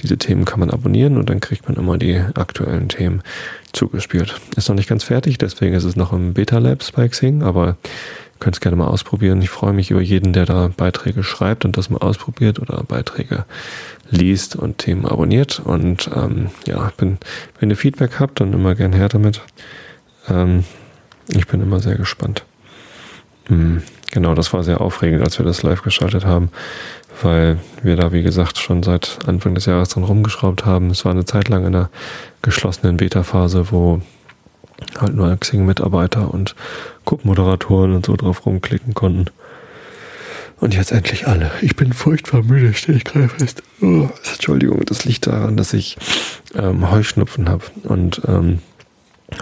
diese 0.02 0.18
Themen 0.18 0.46
kann 0.46 0.60
man 0.60 0.70
abonnieren 0.70 1.18
und 1.18 1.30
dann 1.30 1.40
kriegt 1.40 1.68
man 1.68 1.78
immer 1.78 1.98
die 1.98 2.20
aktuellen 2.36 2.90
Themen 2.90 3.22
zugespielt. 3.74 4.40
Ist 4.56 4.70
noch 4.70 4.76
nicht 4.76 4.90
ganz 4.90 5.04
fertig, 5.04 5.38
deswegen 5.38 5.76
ist 5.76 5.84
es 5.84 5.96
noch 5.96 6.14
im 6.14 6.34
Beta 6.34 6.58
Labs 6.58 6.92
bei 6.92 7.08
Xing, 7.08 7.44
aber 7.44 7.78
könnt 8.40 8.56
es 8.56 8.62
gerne 8.62 8.76
mal 8.76 8.88
ausprobieren. 8.88 9.42
Ich 9.42 9.50
freue 9.50 9.74
mich 9.74 9.92
über 9.92 10.02
jeden, 10.02 10.34
der 10.34 10.46
da 10.46 10.70
Beiträge 10.76 11.24
schreibt 11.24 11.66
und 11.66 11.78
das 11.78 11.90
mal 11.90 12.00
ausprobiert 12.00 12.60
oder 12.60 12.84
Beiträge 12.84 13.46
liest 14.10 14.56
und 14.56 14.78
Themen 14.78 15.06
abonniert. 15.06 15.62
Und 15.64 16.10
ähm, 16.16 16.50
ja, 16.68 16.92
bin, 16.98 17.18
wenn 17.60 17.70
ihr 17.70 17.78
Feedback 17.78 18.20
habt, 18.20 18.40
dann 18.40 18.54
immer 18.54 18.76
gern 18.76 18.94
her 18.94 19.10
damit. 19.10 19.42
Ähm, 20.30 20.64
ich 21.30 21.48
bin 21.48 21.62
immer 21.62 21.80
sehr 21.80 21.96
gespannt. 21.96 22.44
Hm, 23.48 23.84
genau, 24.12 24.36
das 24.36 24.54
war 24.54 24.64
sehr 24.64 24.82
aufregend, 24.82 25.24
als 25.24 25.40
wir 25.40 25.46
das 25.46 25.64
live 25.64 25.84
geschaltet 25.84 26.26
haben, 26.26 26.50
weil 27.22 27.60
wir 27.84 27.96
da, 27.96 28.12
wie 28.12 28.24
gesagt, 28.24 28.58
schon 28.58 28.84
seit 28.84 29.20
Anfang 29.28 29.56
des 29.56 29.66
Jahres 29.66 29.90
dran 29.90 30.04
rumgeschraubt 30.04 30.66
haben. 30.66 30.90
Es 30.90 31.06
war 31.06 31.12
eine 31.12 31.26
Zeit 31.26 31.50
lang 31.50 31.62
in 31.62 31.76
einer 31.76 31.90
geschlossenen 32.42 32.98
Beta-Phase, 32.98 33.72
wo 33.72 34.02
halt 35.00 35.16
nur 35.16 35.36
Xing-Mitarbeiter 35.36 36.34
und 36.34 36.56
Guckmoderatoren 37.06 37.96
und 37.96 38.06
so 38.06 38.16
drauf 38.16 38.46
rumklicken 38.46 38.94
konnten. 38.94 39.26
Und 40.60 40.74
jetzt 40.74 40.92
endlich 40.92 41.28
alle. 41.28 41.52
Ich 41.62 41.76
bin 41.76 41.92
furchtbar 41.94 42.42
müde, 42.42 42.74
stelle 42.74 42.98
ich 42.98 43.04
gerade 43.04 43.28
fest. 43.28 43.62
Oh, 43.82 44.10
Entschuldigung, 44.34 44.84
das 44.86 45.04
liegt 45.06 45.28
daran, 45.28 45.58
dass 45.58 45.74
ich 45.74 45.98
ähm, 46.56 46.90
Heuschnupfen 46.90 47.50
habe. 47.50 47.66
Und 47.84 48.22
ähm, 48.28 48.60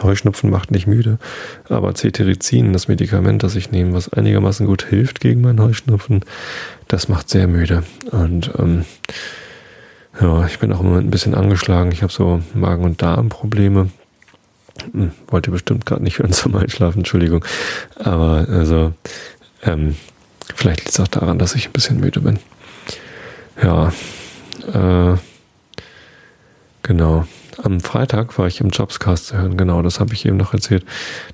Heuschnupfen 0.02 0.50
macht 0.50 0.72
nicht 0.72 0.88
müde, 0.88 1.20
aber 1.68 1.94
Cetirizin, 1.94 2.72
das 2.72 2.88
Medikament, 2.88 3.44
das 3.44 3.56
ich 3.56 3.72
nehme, 3.72 3.94
was 3.94 4.12
einigermaßen 4.12 4.66
gut 4.66 4.86
hilft 4.86 5.20
gegen 5.20 5.42
meinen 5.42 5.62
Heuschnupfen, 5.62 6.24
das 6.88 7.10
macht 7.10 7.30
sehr 7.30 7.48
müde. 7.48 7.84
Und 8.12 8.52
ähm, 8.58 8.86
ja, 10.22 10.46
ich 10.46 10.60
bin 10.60 10.72
auch 10.72 10.80
im 10.80 10.88
Moment 10.88 11.08
ein 11.08 11.12
bisschen 11.12 11.36
angeschlagen. 11.36 11.92
Ich 11.92 12.04
habe 12.04 12.14
so 12.14 12.42
Magen- 12.54 12.84
und 12.84 13.02
Darmprobleme. 13.02 13.90
Hm, 14.92 15.12
wollte 15.28 15.52
bestimmt 15.52 15.86
gerade 15.86 16.04
nicht 16.04 16.20
hören 16.20 16.34
zum 16.34 16.56
Einschlafen, 16.56 17.00
Entschuldigung. 17.00 17.44
Aber 17.98 18.48
also, 18.50 18.94
ähm, 19.64 19.96
vielleicht 20.56 20.82
liegt 20.82 20.92
es 20.92 21.00
auch 21.00 21.08
daran, 21.08 21.40
dass 21.40 21.56
ich 21.56 21.68
ein 21.68 21.74
bisschen 21.74 22.00
müde 22.00 22.22
bin. 22.22 22.40
Ja, 23.62 23.92
äh, 24.74 25.18
genau. 26.84 27.26
Am 27.62 27.80
Freitag 27.80 28.38
war 28.38 28.48
ich 28.48 28.62
im 28.62 28.70
Jobscast 28.70 29.28
zu 29.28 29.38
hören, 29.38 29.58
genau, 29.58 29.82
das 29.82 30.00
habe 30.00 30.14
ich 30.14 30.26
eben 30.26 30.38
noch 30.38 30.54
erzählt. 30.54 30.86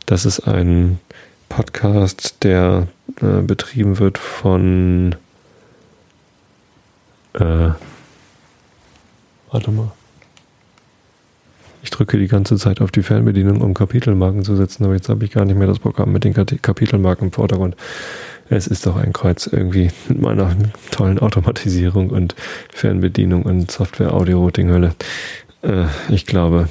Das 0.06 0.26
ist 0.26 0.42
ein 0.42 1.00
Podcast, 1.48 2.44
der 2.44 2.88
äh, 3.22 3.42
betrieben 3.42 4.00
wird 4.00 4.18
von 4.18 5.16
äh, 7.34 7.70
warte 9.52 9.72
mal. 9.72 9.92
Ich 11.82 11.92
drücke 11.92 12.18
die 12.18 12.28
ganze 12.28 12.58
Zeit 12.58 12.82
auf 12.82 12.92
die 12.92 13.04
Fernbedienung, 13.04 13.62
um 13.62 13.74
Kapitelmarken 13.74 14.44
zu 14.44 14.56
setzen, 14.56 14.84
aber 14.84 14.96
jetzt 14.96 15.08
habe 15.08 15.24
ich 15.24 15.32
gar 15.32 15.46
nicht 15.46 15.58
mehr 15.58 15.68
das 15.68 15.80
Programm 15.80 16.12
mit 16.12 16.26
den 16.26 16.34
Kapitelmarken 16.34 17.28
im 17.28 17.32
Vordergrund. 17.32 17.76
Es 18.50 18.68
ist 18.68 18.86
doch 18.86 18.98
ein 18.98 19.14
Kreuz 19.14 19.48
irgendwie 19.48 19.92
mit 20.10 20.22
meiner 20.22 20.56
tollen 20.92 21.20
Automatisierung 21.20 22.10
und 22.10 22.36
Fernbedienung 22.74 23.44
und 23.44 23.72
Software-Audio-Routing-Hölle. 23.72 24.96
Äh, 25.62 25.86
ich 26.10 26.26
glaube, 26.26 26.70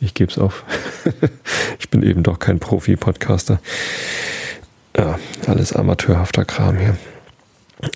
ich 0.00 0.14
gebe 0.14 0.30
es 0.30 0.38
auf. 0.38 0.64
ich 1.78 1.90
bin 1.90 2.02
eben 2.02 2.22
doch 2.22 2.38
kein 2.38 2.58
Profi-Podcaster. 2.58 3.60
Ja, 4.96 5.18
alles 5.46 5.72
amateurhafter 5.72 6.44
Kram 6.44 6.78
hier. 6.78 6.96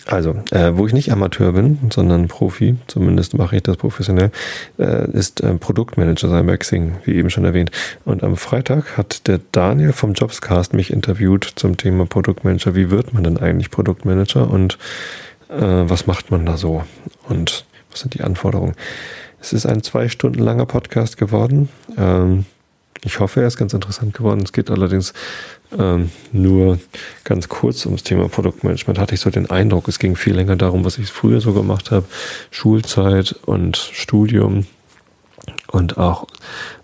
Also, 0.07 0.37
äh, 0.51 0.73
wo 0.75 0.87
ich 0.87 0.95
nicht 0.95 1.13
Amateur 1.13 1.53
bin, 1.53 1.79
sondern 1.93 2.29
Profi, 2.29 2.77
zumindest 2.87 3.37
mache 3.37 3.57
ich 3.57 3.63
das 3.63 3.77
professionell, 3.77 4.31
äh, 4.79 5.11
ist 5.11 5.43
äh, 5.43 5.55
Produktmanager 5.55 6.29
sein 6.29 6.47
bei 6.47 6.57
Xing, 6.57 6.97
wie 7.05 7.15
eben 7.17 7.29
schon 7.29 7.45
erwähnt. 7.45 7.71
Und 8.05 8.23
am 8.23 8.37
Freitag 8.37 8.97
hat 8.97 9.27
der 9.27 9.41
Daniel 9.53 9.93
vom 9.93 10.15
Jobscast 10.15 10.73
mich 10.73 10.91
interviewt 10.91 11.53
zum 11.57 11.77
Thema 11.77 12.07
Produktmanager. 12.07 12.75
Wie 12.75 12.91
wird 12.91 13.13
man 13.13 13.25
denn 13.25 13.37
eigentlich 13.37 13.71
Produktmanager 13.71 14.51
und 14.51 14.79
äh, 15.51 15.61
was 15.61 16.07
macht 16.07 16.31
man 16.31 16.47
da 16.47 16.57
so? 16.57 16.85
Und 17.29 17.67
was 17.91 18.01
sind 18.01 18.15
die 18.15 18.23
Anforderungen? 18.23 18.75
Es 19.45 19.53
ist 19.53 19.67
ein 19.67 19.83
zwei 19.83 20.09
Stunden 20.09 20.39
langer 20.39 20.65
Podcast 20.65 21.19
geworden. 21.19 21.69
Ähm, 21.99 22.47
ich 23.05 23.21
hoffe, 23.21 23.43
er 23.43 23.47
ist 23.47 23.59
ganz 23.59 23.75
interessant 23.75 24.15
geworden. 24.15 24.41
Es 24.43 24.55
geht 24.55 24.71
allerdings 24.71 25.13
ähm, 25.79 26.11
nur 26.33 26.79
ganz 27.25 27.51
kurz 27.51 27.85
ums 27.85 28.03
Thema 28.03 28.31
Produktmanagement. 28.31 28.99
Hatte 28.99 29.15
ich 29.15 29.21
so 29.21 29.29
den 29.29 29.51
Eindruck, 29.51 29.87
es 29.87 29.99
ging 29.99 30.17
viel 30.17 30.35
länger 30.35 30.57
darum, 30.57 30.87
was 30.87 30.97
ich 30.97 31.11
früher 31.11 31.43
so 31.43 31.53
gemacht 31.53 31.91
habe. 31.91 32.07
Schulzeit 32.51 33.37
und 33.45 33.77
Studium. 33.77 34.67
Und 35.71 35.99
auch 35.99 36.27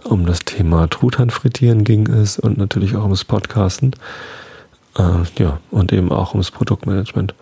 um 0.04 0.26
das 0.26 0.40
Thema 0.40 0.86
Truthahn 0.86 1.30
frittieren 1.30 1.82
ging 1.82 2.08
es 2.08 2.38
und 2.38 2.58
natürlich 2.58 2.94
auch 2.94 3.04
ums 3.04 3.24
Podcasten. 3.24 3.94
Äh, 4.98 5.22
ja, 5.38 5.60
und 5.70 5.94
eben 5.94 6.12
auch 6.12 6.34
ums 6.34 6.50
Produktmanagement. 6.50 7.34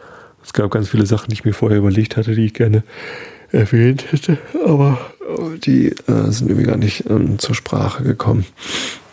Es 0.44 0.52
gab 0.52 0.70
ganz 0.70 0.88
viele 0.88 1.06
Sachen, 1.06 1.30
die 1.30 1.34
ich 1.34 1.44
mir 1.44 1.54
vorher 1.54 1.78
überlegt 1.78 2.16
hatte, 2.16 2.36
die 2.36 2.44
ich 2.44 2.54
gerne 2.54 2.84
erwähnt 3.52 4.12
hätte, 4.12 4.38
aber 4.64 4.98
die 5.64 5.88
äh, 5.88 6.30
sind 6.30 6.48
irgendwie 6.48 6.66
gar 6.66 6.76
nicht 6.76 7.08
ähm, 7.08 7.38
zur 7.38 7.54
Sprache 7.54 8.02
gekommen. 8.02 8.46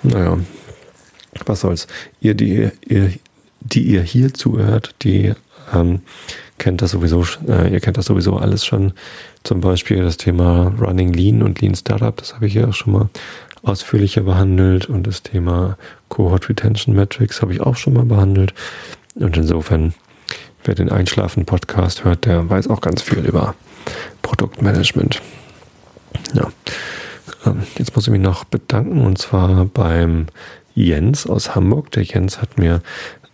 Naja, 0.03 0.37
was 1.45 1.61
soll's. 1.61 1.87
Ihr, 2.21 2.33
die 2.33 2.69
ihr, 2.87 3.11
die 3.59 3.83
ihr 3.83 4.01
hier 4.01 4.33
zuhört, 4.33 4.95
die 5.01 5.33
ähm, 5.73 6.01
kennt 6.57 6.81
das 6.81 6.91
sowieso, 6.91 7.25
äh, 7.47 7.71
ihr 7.71 7.79
kennt 7.79 7.97
das 7.97 8.05
sowieso 8.05 8.37
alles 8.37 8.65
schon. 8.65 8.93
Zum 9.43 9.61
Beispiel 9.61 10.01
das 10.03 10.17
Thema 10.17 10.73
Running 10.79 11.13
Lean 11.13 11.43
und 11.43 11.61
Lean 11.61 11.75
Startup, 11.75 12.15
das 12.15 12.35
habe 12.35 12.47
ich 12.47 12.53
ja 12.53 12.67
auch 12.67 12.73
schon 12.73 12.93
mal 12.93 13.09
ausführlicher 13.63 14.21
behandelt 14.21 14.87
und 14.87 15.07
das 15.07 15.23
Thema 15.23 15.77
Cohort 16.09 16.49
Retention 16.49 16.95
Metrics 16.95 17.41
habe 17.41 17.53
ich 17.53 17.61
auch 17.61 17.75
schon 17.75 17.93
mal 17.93 18.05
behandelt. 18.05 18.53
Und 19.15 19.37
insofern, 19.37 19.93
wer 20.63 20.75
den 20.75 20.91
Einschlafen-Podcast 20.91 22.03
hört, 22.03 22.25
der 22.25 22.49
weiß 22.49 22.67
auch 22.67 22.81
ganz 22.81 23.01
viel 23.01 23.19
über 23.25 23.55
Produktmanagement. 24.21 25.21
Ja. 26.33 26.51
Ähm, 27.45 27.63
jetzt 27.77 27.95
muss 27.95 28.07
ich 28.07 28.11
mich 28.11 28.21
noch 28.21 28.43
bedanken 28.43 29.01
und 29.01 29.17
zwar 29.17 29.65
beim 29.65 30.27
Jens 30.73 31.27
aus 31.27 31.55
Hamburg. 31.55 31.91
Der 31.91 32.03
Jens 32.03 32.41
hat 32.41 32.57
mir 32.57 32.81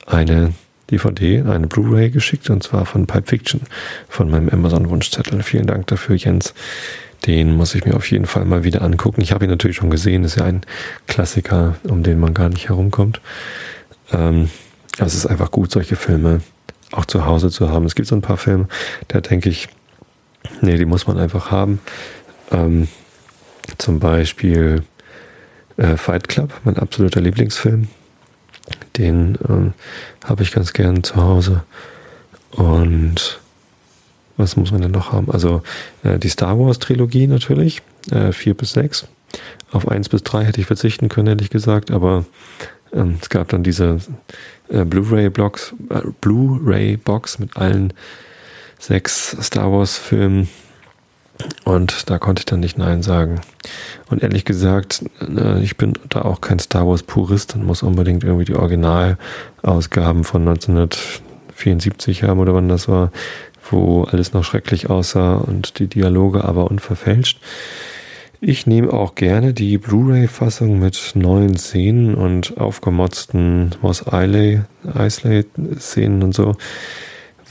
eine 0.06 0.54
DVD, 0.92 1.42
eine 1.42 1.68
Blu-ray 1.68 2.10
geschickt 2.10 2.50
und 2.50 2.64
zwar 2.64 2.86
von 2.86 3.08
Pipe 3.08 3.28
Fiction, 3.28 3.62
von 4.10 4.30
meinem 4.30 4.50
Amazon-Wunschzettel. 4.50 5.42
Vielen 5.44 5.68
Dank 5.68 5.88
dafür, 5.88 6.16
Jens. 6.16 6.54
Den 7.26 7.56
muss 7.56 7.76
ich 7.76 7.86
mir 7.86 7.96
auf 7.96 8.10
jeden 8.10 8.26
Fall 8.26 8.46
mal 8.46 8.64
wieder 8.64 8.82
angucken. 8.82 9.22
Ich 9.22 9.32
habe 9.32 9.46
ihn 9.46 9.52
natürlich 9.52 9.78
schon 9.78 9.92
gesehen, 9.92 10.24
ist 10.24 10.38
ja 10.38 10.46
ein 10.46 10.62
Klassiker, 11.08 11.76
um 11.84 12.04
den 12.04 12.20
man 12.20 12.34
gar 12.34 12.50
nicht 12.50 12.68
herumkommt. 12.70 13.22
Ähm, 14.12 14.50
es 14.98 15.14
ist 15.14 15.28
einfach 15.28 15.52
gut, 15.52 15.72
solche 15.72 15.96
Filme 15.96 16.42
auch 16.92 17.06
zu 17.06 17.26
Hause 17.26 17.50
zu 17.50 17.70
haben. 17.70 17.86
Es 17.86 17.96
gibt 17.96 18.08
so 18.08 18.16
ein 18.16 18.22
paar 18.22 18.38
Filme, 18.38 18.68
da 19.08 19.22
denke 19.22 19.50
ich, 19.50 19.70
nee, 20.62 20.78
die 20.78 20.86
muss 20.86 21.08
man 21.08 21.18
einfach 21.18 21.52
haben. 21.52 21.80
Ähm, 22.52 22.88
zum 23.78 24.00
Beispiel 24.00 24.84
äh, 25.78 25.98
Fight 25.98 26.28
Club, 26.28 26.54
mein 26.64 26.78
absoluter 26.78 27.22
Lieblingsfilm. 27.22 27.88
Den 28.98 29.38
ähm, 29.48 29.74
habe 30.26 30.44
ich 30.44 30.52
ganz 30.52 30.74
gern 30.74 31.04
zu 31.04 31.16
Hause. 31.16 31.64
Und 32.52 33.40
was 34.38 34.58
muss 34.58 34.72
man 34.72 34.82
denn 34.82 34.92
noch 34.92 35.12
haben? 35.12 35.32
Also 35.32 35.62
äh, 36.04 36.20
die 36.20 36.30
Star 36.30 36.60
Wars 36.60 36.80
Trilogie 36.80 37.28
natürlich, 37.28 37.82
äh, 38.12 38.32
4 38.32 38.54
bis 38.54 38.74
6. 38.74 39.08
Auf 39.72 39.88
1 39.88 40.10
bis 40.10 40.24
3 40.24 40.46
hätte 40.46 40.60
ich 40.60 40.68
verzichten 40.68 41.10
können, 41.10 41.28
ehrlich 41.28 41.50
gesagt, 41.50 41.92
aber 41.92 42.26
ähm, 42.94 43.18
es 43.22 43.30
gab 43.30 43.48
dann 43.50 43.64
diese 43.64 44.00
äh, 44.70 44.84
Blu-ray-Box 44.84 45.76
äh, 45.90 46.02
Blu 46.20 46.60
mit 47.40 47.58
allen 47.58 47.94
sechs 48.82 49.38
Star 49.42 49.72
Wars 49.72 49.98
Filmen 49.98 50.50
und 51.64 52.10
da 52.10 52.20
konnte 52.20 52.42
ich 52.42 52.46
dann 52.46 52.60
nicht 52.60 52.78
Nein 52.78 53.02
sagen. 53.02 53.42
Und 54.10 54.22
ehrlich 54.22 54.46
gesagt, 54.46 55.04
äh, 55.22 55.62
ich 55.62 55.78
bin 55.78 55.94
da 56.10 56.24
auch 56.24 56.42
kein 56.42 56.60
Star 56.60 56.88
Wars 56.88 57.04
Purist 57.04 57.56
und 57.56 57.66
muss 57.66 57.84
unbedingt 57.84 58.24
irgendwie 58.24 58.46
die 58.46 58.56
Originalausgaben 58.56 60.24
von 60.24 60.48
1974 60.48 62.24
haben 62.24 62.40
oder 62.40 62.54
wann 62.54 62.70
das 62.70 62.88
war, 62.88 63.12
wo 63.70 64.04
alles 64.04 64.34
noch 64.34 64.44
schrecklich 64.44 64.90
aussah 64.90 65.36
und 65.36 65.80
die 65.80 65.88
Dialoge 65.88 66.44
aber 66.44 66.70
unverfälscht. 66.70 67.40
Ich 68.44 68.66
nehme 68.66 68.92
auch 68.92 69.14
gerne 69.14 69.54
die 69.54 69.78
Blu-ray-Fassung 69.78 70.80
mit 70.80 71.12
neuen 71.14 71.58
Szenen 71.58 72.16
und 72.16 72.58
aufgemotzten 72.58 73.76
Moss 73.84 74.04
Eisley-Szenen 74.08 76.24
und 76.24 76.34
so, 76.34 76.56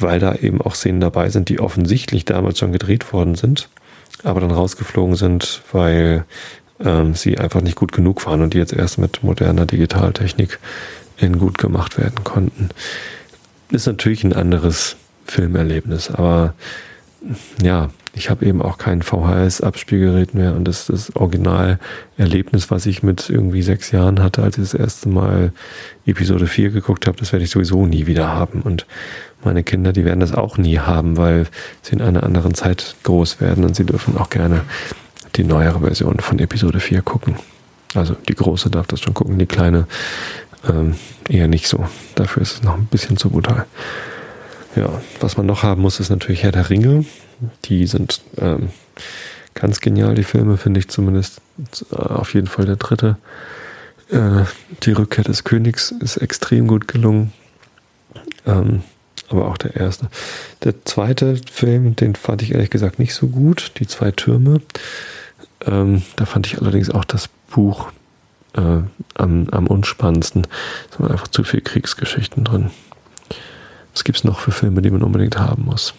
weil 0.03 0.21
da 0.21 0.35
eben 0.35 0.61
auch 0.61 0.75
Szenen 0.75 1.01
dabei 1.01 1.29
sind, 1.31 1.49
die 1.49 1.61
offensichtlich 1.61 2.25
damals 2.25 2.59
schon 2.59 2.73
gedreht 2.73 3.13
worden 3.13 3.35
sind 3.35 3.69
aber 4.25 4.41
dann 4.41 4.51
rausgeflogen 4.51 5.17
sind, 5.17 5.63
weil 5.73 6.25
ähm, 6.81 7.15
sie 7.15 7.39
einfach 7.39 7.61
nicht 7.61 7.77
gut 7.77 7.93
genug 7.93 8.25
waren 8.27 8.43
und 8.43 8.55
die 8.55 8.59
jetzt 8.59 8.73
erst 8.73 8.99
mit 8.99 9.23
moderner 9.23 9.67
Digitaltechnik 9.67 10.59
in 11.19 11.39
gut 11.39 11.59
gemacht 11.59 11.99
werden 11.99 12.25
konnten. 12.25 12.71
Ist 13.71 13.87
natürlich 13.87 14.25
ein 14.25 14.33
anderes 14.33 14.97
Filmerlebnis, 15.27 16.11
aber 16.11 16.55
ja, 17.63 17.91
ich 18.13 18.29
habe 18.29 18.45
eben 18.45 18.61
auch 18.61 18.79
kein 18.79 19.03
VHS-Abspielgerät 19.03 20.35
mehr 20.35 20.55
und 20.55 20.65
das, 20.65 20.87
das 20.87 21.15
Originalerlebnis, 21.15 22.71
was 22.71 22.87
ich 22.87 23.03
mit 23.03 23.31
irgendwie 23.31 23.63
sechs 23.63 23.93
Jahren 23.93 24.23
hatte, 24.23 24.43
als 24.43 24.59
ich 24.59 24.65
das 24.65 24.75
erste 24.75 25.09
Mal 25.09 25.53
Episode 26.07 26.47
4 26.47 26.71
geguckt 26.71 27.07
habe, 27.07 27.19
das 27.19 27.33
werde 27.33 27.45
ich 27.45 27.51
sowieso 27.51 27.87
nie 27.87 28.07
wieder 28.07 28.29
haben. 28.29 28.63
Und 28.63 28.87
meine 29.45 29.63
Kinder, 29.63 29.93
die 29.93 30.05
werden 30.05 30.21
das 30.21 30.35
auch 30.35 30.59
nie 30.59 30.79
haben, 30.79 31.17
weil 31.17 31.47
sie 31.83 31.93
in 31.93 32.03
einer 32.03 32.25
anderen 32.25 32.55
Zeit 32.55 32.97
groß 33.05 33.41
werden 33.41 33.65
und 33.65 33.77
sie 33.77 33.85
dürfen 33.85 34.17
auch 34.17 34.31
gerne 34.31 34.63
die 35.37 35.45
neuere 35.45 35.81
Version 35.81 36.19
von 36.19 36.39
Episode 36.41 36.81
4 36.81 37.03
gucken. 37.03 37.37
Also 37.95 38.17
die 38.29 38.35
große 38.35 38.71
darf 38.71 38.87
das 38.89 39.01
schon 39.01 39.15
gucken, 39.15 39.39
die 39.39 39.47
kleine 39.47 39.87
ähm, 40.69 40.97
eher 41.29 41.49
nicht 41.49 41.69
so. 41.69 41.87
Dafür 42.17 42.43
ist 42.43 42.55
es 42.55 42.63
noch 42.63 42.77
ein 42.77 42.87
bisschen 42.87 43.17
zu 43.17 43.31
brutal. 43.31 43.67
Ja, 44.77 44.91
was 45.21 45.37
man 45.37 45.47
noch 45.47 45.63
haben 45.63 45.83
muss, 45.83 46.01
ist 46.01 46.11
natürlich 46.11 46.43
Herr 46.43 46.53
der 46.53 46.71
Ringe. 46.71 47.05
Die 47.67 47.87
sind 47.87 48.21
ähm, 48.39 48.71
ganz 49.55 49.81
genial, 49.81 50.15
die 50.15 50.25
Filme, 50.25 50.57
finde 50.57 50.81
ich 50.81 50.89
zumindest. 50.89 51.41
Äh, 51.93 51.97
auf 51.97 52.35
jeden 52.35 52.47
Fall 52.47 52.67
der 52.67 52.77
dritte 52.77 53.17
Äh, 54.11 54.45
die 54.83 54.93
Rückkehr 54.93 55.25
des 55.25 55.45
Königs 55.45 55.93
ist 55.93 56.17
extrem 56.17 56.67
gut 56.67 56.89
gelungen. 56.89 57.33
Ähm, 58.47 58.83
aber 59.29 59.47
auch 59.47 59.57
der 59.57 59.77
erste. 59.77 60.09
Der 60.65 60.85
zweite 60.85 61.37
Film, 61.51 61.95
den 61.95 62.17
fand 62.17 62.43
ich 62.43 62.53
ehrlich 62.53 62.71
gesagt 62.71 62.99
nicht 62.99 63.15
so 63.15 63.29
gut. 63.29 63.73
Die 63.79 63.87
zwei 63.87 64.11
Türme. 64.11 64.61
Ähm, 65.65 66.03
da 66.17 66.27
fand 66.27 66.47
ich 66.47 66.61
allerdings 66.61 66.91
auch 66.91 67.05
das 67.05 67.29
Buch 67.51 67.93
äh, 68.55 68.79
am, 69.15 69.49
am 69.51 69.67
unspannendsten. 69.69 70.43
Da 70.91 70.97
sind 70.97 71.11
einfach 71.11 71.29
zu 71.29 71.45
viele 71.45 71.63
Kriegsgeschichten 71.63 72.45
drin. 72.45 72.71
Was 73.93 74.03
gibt 74.03 74.19
es 74.19 74.25
noch 74.25 74.41
für 74.41 74.53
Filme, 74.53 74.83
die 74.83 74.91
man 74.91 75.03
unbedingt 75.03 75.39
haben 75.39 75.67
muss? 75.67 75.95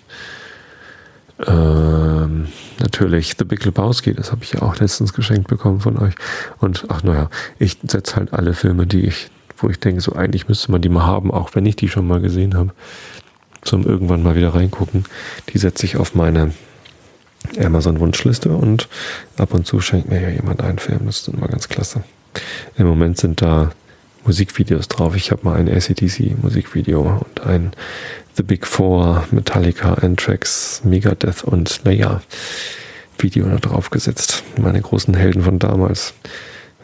Ähm, 1.47 2.47
natürlich 2.79 3.35
The 3.37 3.45
Big 3.45 3.63
Lebowski, 3.65 4.13
das 4.13 4.31
habe 4.31 4.43
ich 4.43 4.53
ja 4.53 4.61
auch 4.61 4.77
letztens 4.77 5.13
geschenkt 5.13 5.47
bekommen 5.47 5.79
von 5.79 5.97
euch. 5.97 6.13
Und 6.59 6.85
ach 6.89 7.03
naja, 7.03 7.29
ich 7.59 7.77
setze 7.85 8.15
halt 8.15 8.33
alle 8.33 8.53
Filme, 8.53 8.85
die 8.85 9.05
ich, 9.05 9.29
wo 9.57 9.69
ich 9.69 9.79
denke, 9.79 10.01
so 10.01 10.13
eigentlich 10.13 10.47
müsste 10.47 10.71
man 10.71 10.81
die 10.81 10.89
mal 10.89 11.05
haben, 11.05 11.31
auch 11.31 11.55
wenn 11.55 11.65
ich 11.65 11.75
die 11.75 11.89
schon 11.89 12.07
mal 12.07 12.21
gesehen 12.21 12.55
habe, 12.55 12.71
zum 13.61 13.85
irgendwann 13.85 14.23
mal 14.23 14.35
wieder 14.35 14.53
reingucken. 14.53 15.05
Die 15.49 15.57
setze 15.57 15.85
ich 15.85 15.97
auf 15.97 16.15
meine 16.15 16.51
Amazon-Wunschliste 17.59 18.49
und 18.49 18.87
ab 19.37 19.53
und 19.53 19.65
zu 19.65 19.81
schenkt 19.81 20.09
mir 20.09 20.21
ja 20.21 20.29
jemand 20.29 20.61
einen 20.61 20.79
Film. 20.79 21.01
Das 21.05 21.19
ist 21.19 21.27
immer 21.27 21.47
ganz 21.47 21.69
klasse. 21.69 22.03
Im 22.77 22.87
Moment 22.87 23.17
sind 23.17 23.41
da 23.41 23.71
Musikvideos 24.25 24.87
drauf. 24.87 25.15
Ich 25.15 25.31
habe 25.31 25.43
mal 25.43 25.57
ein 25.57 25.67
ACDC-Musikvideo 25.67 27.25
und 27.25 27.41
ein 27.41 27.71
The 28.35 28.43
Big 28.43 28.67
Four, 28.67 29.25
Metallica, 29.31 29.95
Anthrax, 29.95 30.81
Megadeth 30.83 31.43
und 31.43 31.69
Slayer 31.69 32.21
Video 33.17 33.47
da 33.47 33.57
drauf 33.57 33.89
gesetzt. 33.89 34.43
Meine 34.57 34.81
großen 34.81 35.13
Helden 35.13 35.43
von 35.43 35.59
damals. 35.59 36.13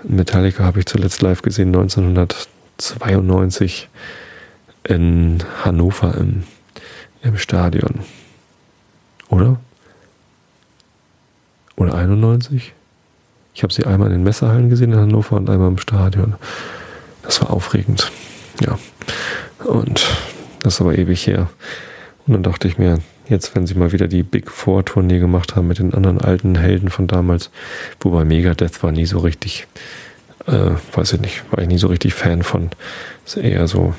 Metallica 0.04 0.64
habe 0.64 0.80
ich 0.80 0.86
zuletzt 0.86 1.22
live 1.22 1.42
gesehen 1.42 1.70
1992 1.70 3.90
in 4.84 5.40
Hannover 5.64 6.16
im, 6.16 6.44
im 7.24 7.38
Stadion. 7.38 8.02
Oder? 9.30 9.60
Oder 11.76 11.96
91? 11.96 12.74
Ich 13.54 13.64
habe 13.64 13.74
sie 13.74 13.86
einmal 13.86 14.10
in 14.10 14.14
den 14.14 14.24
Messerhallen 14.24 14.70
gesehen 14.70 14.94
in 14.94 15.00
Hannover 15.00 15.36
und 15.36 15.50
einmal 15.50 15.70
im 15.70 15.80
Stadion. 15.80 16.36
Das 17.28 17.42
war 17.42 17.52
aufregend. 17.52 18.10
Ja. 18.62 18.80
Und 19.66 20.08
das 20.62 20.76
ist 20.76 20.82
aber 20.82 20.98
ewig 20.98 21.28
her. 21.28 21.50
Und 22.26 22.34
dann 22.34 22.44
dachte 22.44 22.70
ich 22.70 22.78
mir, 22.78 23.00
jetzt, 23.28 23.54
wenn 23.54 23.68
sie 23.68 23.76
mal 23.76 23.92
wieder 23.92 24.08
die 24.08 24.24
Big 24.24 24.50
Four 24.50 24.86
Tournee 24.86 25.20
gemacht 25.20 25.56
haben 25.56 25.68
mit 25.68 25.80
den 25.80 25.94
anderen 25.94 26.22
alten 26.22 26.58
Helden 26.58 26.90
von 26.90 27.08
damals, 27.08 27.52
wobei 28.00 28.24
Megadeth 28.24 28.82
war 28.82 28.94
nie 28.94 29.06
so 29.06 29.20
richtig, 29.20 29.68
äh, 30.46 30.72
weiß 30.94 31.14
ich 31.14 31.22
nicht, 31.22 31.44
war 31.52 31.62
ich 31.62 31.68
nie 31.68 31.78
so 31.78 31.88
richtig 31.88 32.14
Fan 32.14 32.44
von. 32.44 32.70
Ist 33.26 33.36
eher 33.36 33.68
so, 33.68 33.94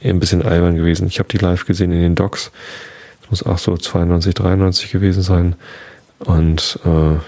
eher 0.00 0.14
ein 0.14 0.20
bisschen 0.20 0.42
albern 0.42 0.76
gewesen. 0.76 1.08
Ich 1.08 1.18
habe 1.18 1.28
die 1.28 1.38
live 1.38 1.66
gesehen 1.66 1.90
in 1.90 2.00
den 2.00 2.14
Docks. 2.14 2.52
Das 3.22 3.30
muss 3.30 3.42
auch 3.42 3.58
so 3.58 3.76
92, 3.76 4.34
93 4.34 4.92
gewesen 4.92 5.22
sein. 5.22 5.56
Und 6.20 6.78
äh, 6.84 7.18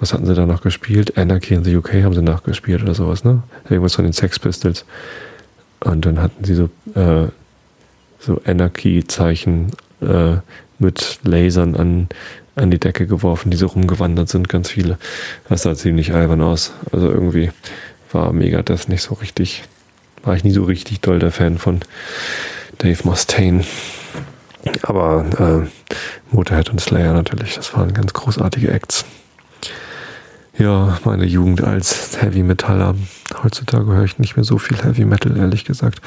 was 0.00 0.14
hatten 0.14 0.26
sie 0.26 0.34
da 0.34 0.46
noch 0.46 0.62
gespielt? 0.62 1.16
Anarchy 1.18 1.54
in 1.54 1.64
the 1.64 1.76
UK 1.76 2.02
haben 2.02 2.14
sie 2.14 2.22
nachgespielt 2.22 2.82
oder 2.82 2.94
sowas, 2.94 3.22
ne? 3.22 3.42
Irgendwas 3.68 3.94
von 3.94 4.04
den 4.04 4.14
Sex 4.14 4.38
Pistols. 4.38 4.86
Und 5.80 6.06
dann 6.06 6.20
hatten 6.20 6.42
sie 6.42 6.54
so, 6.54 6.70
äh, 6.94 7.28
so 8.18 8.40
Anarchy-Zeichen 8.44 9.72
äh, 10.00 10.36
mit 10.78 11.20
Lasern 11.22 11.76
an, 11.76 12.08
an 12.56 12.70
die 12.70 12.80
Decke 12.80 13.06
geworfen, 13.06 13.50
die 13.50 13.58
so 13.58 13.66
rumgewandert 13.66 14.30
sind, 14.30 14.48
ganz 14.48 14.70
viele. 14.70 14.98
Das 15.48 15.62
sah 15.62 15.74
ziemlich 15.74 16.14
albern 16.14 16.40
aus. 16.40 16.72
Also 16.92 17.10
irgendwie 17.10 17.50
war 18.10 18.32
Megadeth 18.32 18.88
nicht 18.88 19.02
so 19.02 19.14
richtig, 19.14 19.64
war 20.22 20.34
ich 20.34 20.44
nie 20.44 20.52
so 20.52 20.64
richtig 20.64 21.00
doll 21.00 21.18
der 21.18 21.30
Fan 21.30 21.58
von 21.58 21.80
Dave 22.78 23.00
Mustaine. 23.04 23.64
Aber 24.82 25.66
äh, 25.66 26.34
Motorhead 26.34 26.70
und 26.70 26.80
Slayer 26.80 27.12
natürlich, 27.12 27.54
das 27.54 27.74
waren 27.74 27.92
ganz 27.92 28.12
großartige 28.14 28.70
Acts. 28.70 29.04
Ja, 30.60 30.98
meine 31.06 31.24
Jugend 31.24 31.64
als 31.64 32.20
Heavy 32.20 32.42
Metaller. 32.42 32.94
Heutzutage 33.42 33.94
höre 33.94 34.04
ich 34.04 34.18
nicht 34.18 34.36
mehr 34.36 34.44
so 34.44 34.58
viel 34.58 34.76
Heavy 34.76 35.06
Metal, 35.06 35.34
ehrlich 35.34 35.64
gesagt. 35.64 36.02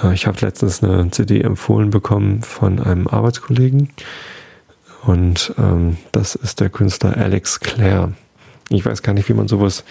Äh, 0.00 0.14
ich 0.14 0.28
habe 0.28 0.38
letztens 0.42 0.84
eine 0.84 1.10
CD 1.10 1.40
empfohlen 1.40 1.90
bekommen 1.90 2.42
von 2.42 2.78
einem 2.78 3.08
Arbeitskollegen. 3.08 3.90
Und 5.02 5.54
ähm, 5.58 5.96
das 6.12 6.36
ist 6.36 6.60
der 6.60 6.70
Künstler 6.70 7.16
Alex 7.16 7.58
Clare. 7.58 8.12
Ich 8.68 8.86
weiß 8.86 9.02
gar 9.02 9.12
nicht, 9.12 9.28
wie 9.28 9.34
man 9.34 9.48
sowas 9.48 9.82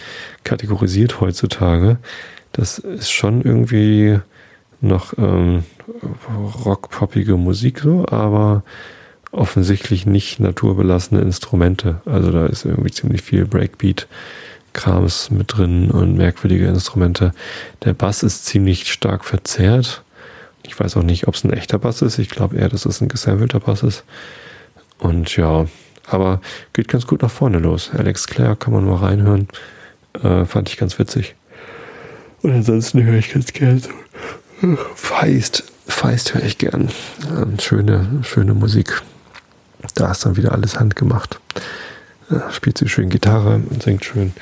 kategorisiert 0.45 1.19
heutzutage. 1.19 1.97
Das 2.53 2.79
ist 2.79 3.11
schon 3.11 3.41
irgendwie 3.41 4.17
noch 4.79 5.11
ähm, 5.17 5.65
rockpoppige 6.63 7.35
Musik 7.35 7.79
so, 7.79 8.05
aber 8.07 8.63
offensichtlich 9.31 10.05
nicht 10.05 10.39
naturbelassene 10.39 11.21
Instrumente. 11.21 12.01
Also 12.05 12.31
da 12.31 12.45
ist 12.45 12.65
irgendwie 12.65 12.91
ziemlich 12.91 13.21
viel 13.21 13.45
Breakbeat. 13.45 14.07
Krams 14.73 15.31
mit 15.31 15.57
drin 15.57 15.89
und 15.89 16.15
merkwürdige 16.15 16.67
Instrumente. 16.67 17.33
Der 17.83 17.93
Bass 17.93 18.21
ist 18.21 18.45
ziemlich 18.45 18.91
stark 18.91 19.25
verzerrt. 19.25 20.03
Ich 20.67 20.79
weiß 20.79 20.97
auch 20.97 21.03
nicht, 21.03 21.27
ob 21.27 21.33
es 21.33 21.43
ein 21.43 21.51
echter 21.51 21.79
Bass 21.79 22.01
ist. 22.01 22.19
Ich 22.19 22.29
glaube 22.29 22.57
eher, 22.57 22.69
dass 22.69 22.85
es 22.85 23.01
ein 23.01 23.07
gesampelter 23.07 23.59
Bass 23.59 23.81
ist. 23.81 24.03
Und 24.99 25.35
ja, 25.35 25.65
aber 26.05 26.41
geht 26.73 26.89
ganz 26.89 27.07
gut 27.07 27.23
nach 27.23 27.31
vorne 27.31 27.57
los. 27.57 27.91
Alex 27.91 28.27
Clare 28.27 28.55
kann 28.55 28.73
man 28.73 28.85
mal 28.85 28.97
reinhören. 28.97 29.47
Äh, 30.21 30.45
fand 30.45 30.69
ich 30.69 30.77
ganz 30.77 30.99
witzig. 30.99 31.35
Und 32.43 32.51
ansonsten 32.51 33.03
höre 33.03 33.17
ich 33.17 33.33
ganz 33.33 33.51
gerne 33.53 33.79
so 33.79 33.89
Feist. 34.95 35.63
Feist 35.87 36.33
höre 36.33 36.43
ich 36.43 36.57
gern. 36.57 36.89
Ähm, 37.35 37.59
schöne, 37.59 38.21
schöne 38.23 38.53
Musik. 38.53 39.01
Da 39.95 40.11
ist 40.11 40.25
dann 40.25 40.37
wieder 40.37 40.51
alles 40.51 40.79
handgemacht. 40.79 41.39
Spielt 42.51 42.77
sie 42.77 42.89
schön 42.89 43.09
Gitarre 43.09 43.61
und 43.69 43.83
singt 43.83 44.03
schön. 44.03 44.33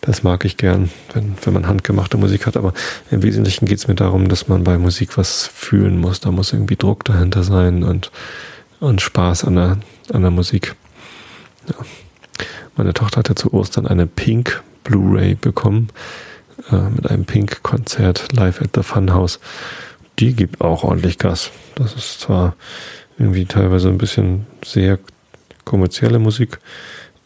Das 0.00 0.22
mag 0.22 0.44
ich 0.44 0.56
gern, 0.56 0.90
wenn, 1.12 1.34
wenn 1.42 1.52
man 1.52 1.66
handgemachte 1.66 2.16
Musik 2.16 2.46
hat. 2.46 2.56
Aber 2.56 2.72
im 3.10 3.22
Wesentlichen 3.22 3.66
geht 3.66 3.78
es 3.78 3.88
mir 3.88 3.94
darum, 3.94 4.28
dass 4.28 4.48
man 4.48 4.64
bei 4.64 4.78
Musik 4.78 5.16
was 5.16 5.46
fühlen 5.46 5.98
muss. 5.98 6.20
Da 6.20 6.30
muss 6.30 6.52
irgendwie 6.52 6.76
Druck 6.76 7.04
dahinter 7.04 7.42
sein 7.42 7.82
und, 7.82 8.10
und 8.80 9.00
Spaß 9.00 9.44
an 9.44 9.56
der, 9.56 9.78
an 10.12 10.22
der 10.22 10.30
Musik. 10.30 10.74
Ja. 11.68 11.76
Meine 12.76 12.92
Tochter 12.92 13.18
hatte 13.18 13.34
zu 13.34 13.52
Ostern 13.52 13.86
eine 13.86 14.06
Pink 14.06 14.62
Blu-ray 14.82 15.34
bekommen 15.34 15.88
äh, 16.70 16.76
mit 16.76 17.10
einem 17.10 17.24
Pink-Konzert 17.24 18.32
live 18.32 18.60
at 18.60 18.70
the 18.74 18.82
Funhouse. 18.82 19.40
Die 20.18 20.34
gibt 20.34 20.60
auch 20.60 20.84
ordentlich 20.84 21.18
Gas. 21.18 21.50
Das 21.74 21.94
ist 21.94 22.20
zwar 22.20 22.54
irgendwie 23.18 23.44
teilweise 23.44 23.88
ein 23.88 23.98
bisschen 23.98 24.46
sehr 24.64 24.98
kommerzielle 25.64 26.18
Musik, 26.18 26.58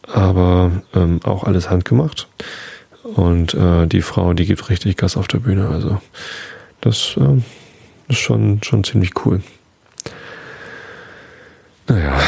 aber 0.07 0.71
ähm, 0.95 1.19
auch 1.23 1.43
alles 1.43 1.69
handgemacht. 1.69 2.27
Und 3.15 3.53
äh, 3.53 3.87
die 3.87 4.01
Frau, 4.01 4.33
die 4.33 4.45
gibt 4.45 4.69
richtig 4.69 4.97
Gas 4.97 5.17
auf 5.17 5.27
der 5.27 5.39
Bühne. 5.39 5.67
Also 5.69 5.99
das 6.81 7.15
äh, 7.17 7.41
ist 8.07 8.19
schon, 8.19 8.61
schon 8.63 8.83
ziemlich 8.83 9.25
cool. 9.25 9.41
Naja, 11.87 12.19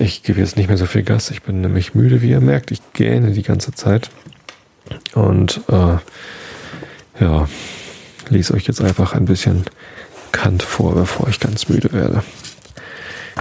ich 0.00 0.24
gebe 0.24 0.40
jetzt 0.40 0.56
nicht 0.56 0.68
mehr 0.68 0.76
so 0.76 0.86
viel 0.86 1.04
Gas. 1.04 1.30
Ich 1.30 1.42
bin 1.42 1.60
nämlich 1.60 1.94
müde, 1.94 2.20
wie 2.20 2.30
ihr 2.30 2.40
merkt. 2.40 2.72
Ich 2.72 2.80
gähne 2.94 3.30
die 3.30 3.42
ganze 3.42 3.72
Zeit. 3.72 4.10
Und 5.14 5.60
äh, 5.68 5.98
ja, 7.20 7.48
lese 8.28 8.54
euch 8.54 8.66
jetzt 8.66 8.80
einfach 8.80 9.14
ein 9.14 9.24
bisschen 9.24 9.64
Kant 10.32 10.64
vor, 10.64 10.94
bevor 10.94 11.28
ich 11.28 11.38
ganz 11.38 11.68
müde 11.68 11.92
werde. 11.92 12.24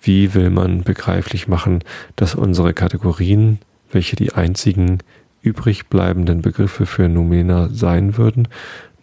wie 0.03 0.35
will 0.35 0.51
man 0.51 0.83
begreiflich 0.83 1.49
machen, 1.49 1.85
dass 2.17 2.35
unsere 2.35 2.75
Kategorien, 2.75 3.59
welche 3.91 4.17
die 4.17 4.33
einzigen 4.33 4.99
übrig 5.43 5.87
bleibenden 5.87 6.43
Begriffe 6.43 6.87
für 6.87 7.09
Numena 7.09 7.69
sein 7.73 8.17
würden, 8.17 8.49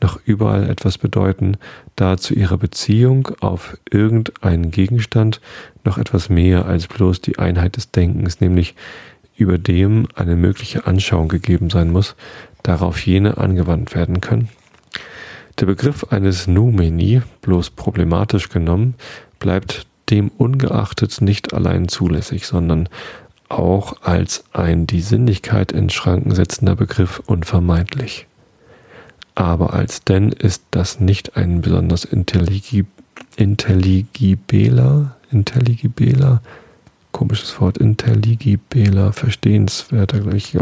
noch 0.01 0.19
überall 0.25 0.69
etwas 0.69 0.97
bedeuten, 0.97 1.57
da 1.95 2.17
zu 2.17 2.33
ihrer 2.33 2.57
Beziehung 2.57 3.29
auf 3.41 3.77
irgendeinen 3.89 4.71
Gegenstand 4.71 5.41
noch 5.83 5.97
etwas 5.97 6.29
mehr 6.29 6.65
als 6.65 6.87
bloß 6.87 7.21
die 7.21 7.37
Einheit 7.37 7.75
des 7.75 7.91
Denkens, 7.91 8.39
nämlich 8.39 8.75
über 9.35 9.57
dem 9.57 10.07
eine 10.15 10.35
mögliche 10.35 10.85
Anschauung 10.85 11.29
gegeben 11.29 11.69
sein 11.69 11.91
muss, 11.91 12.15
darauf 12.63 13.05
jene 13.05 13.37
angewandt 13.37 13.95
werden 13.95 14.21
können. 14.21 14.49
Der 15.59 15.65
Begriff 15.65 16.05
eines 16.09 16.47
Numeni, 16.47 17.21
bloß 17.41 17.71
problematisch 17.71 18.49
genommen, 18.49 18.95
bleibt 19.39 19.87
dem 20.09 20.29
ungeachtet 20.29 21.21
nicht 21.21 21.53
allein 21.53 21.87
zulässig, 21.87 22.47
sondern 22.47 22.87
auch 23.49 24.01
als 24.03 24.43
ein 24.53 24.87
die 24.87 25.01
Sinnlichkeit 25.01 25.71
in 25.71 25.89
Schranken 25.89 26.33
setzender 26.33 26.75
Begriff 26.75 27.19
unvermeidlich. 27.25 28.27
Aber 29.35 29.73
als 29.73 30.03
denn 30.03 30.31
ist 30.31 30.63
das 30.71 30.99
nicht 30.99 31.35
ein 31.35 31.61
besonders 31.61 32.05
intelligib 32.05 32.87
intelligibeler, 33.35 35.15
intelligibeler, 35.31 36.41
komisches 37.19 37.59
Wort, 37.59 37.77
intelligibeler, 37.77 39.11
verstehenswerter, 39.11 40.21
glaube 40.21 40.37
ich, 40.37 40.57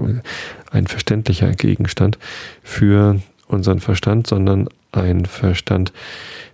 ein 0.72 0.88
verständlicher 0.88 1.52
Gegenstand 1.52 2.18
für 2.64 3.22
unseren 3.48 3.80
Verstand, 3.80 4.26
sondern 4.26 4.68
ein 4.92 5.28
Verstand, 5.28 5.94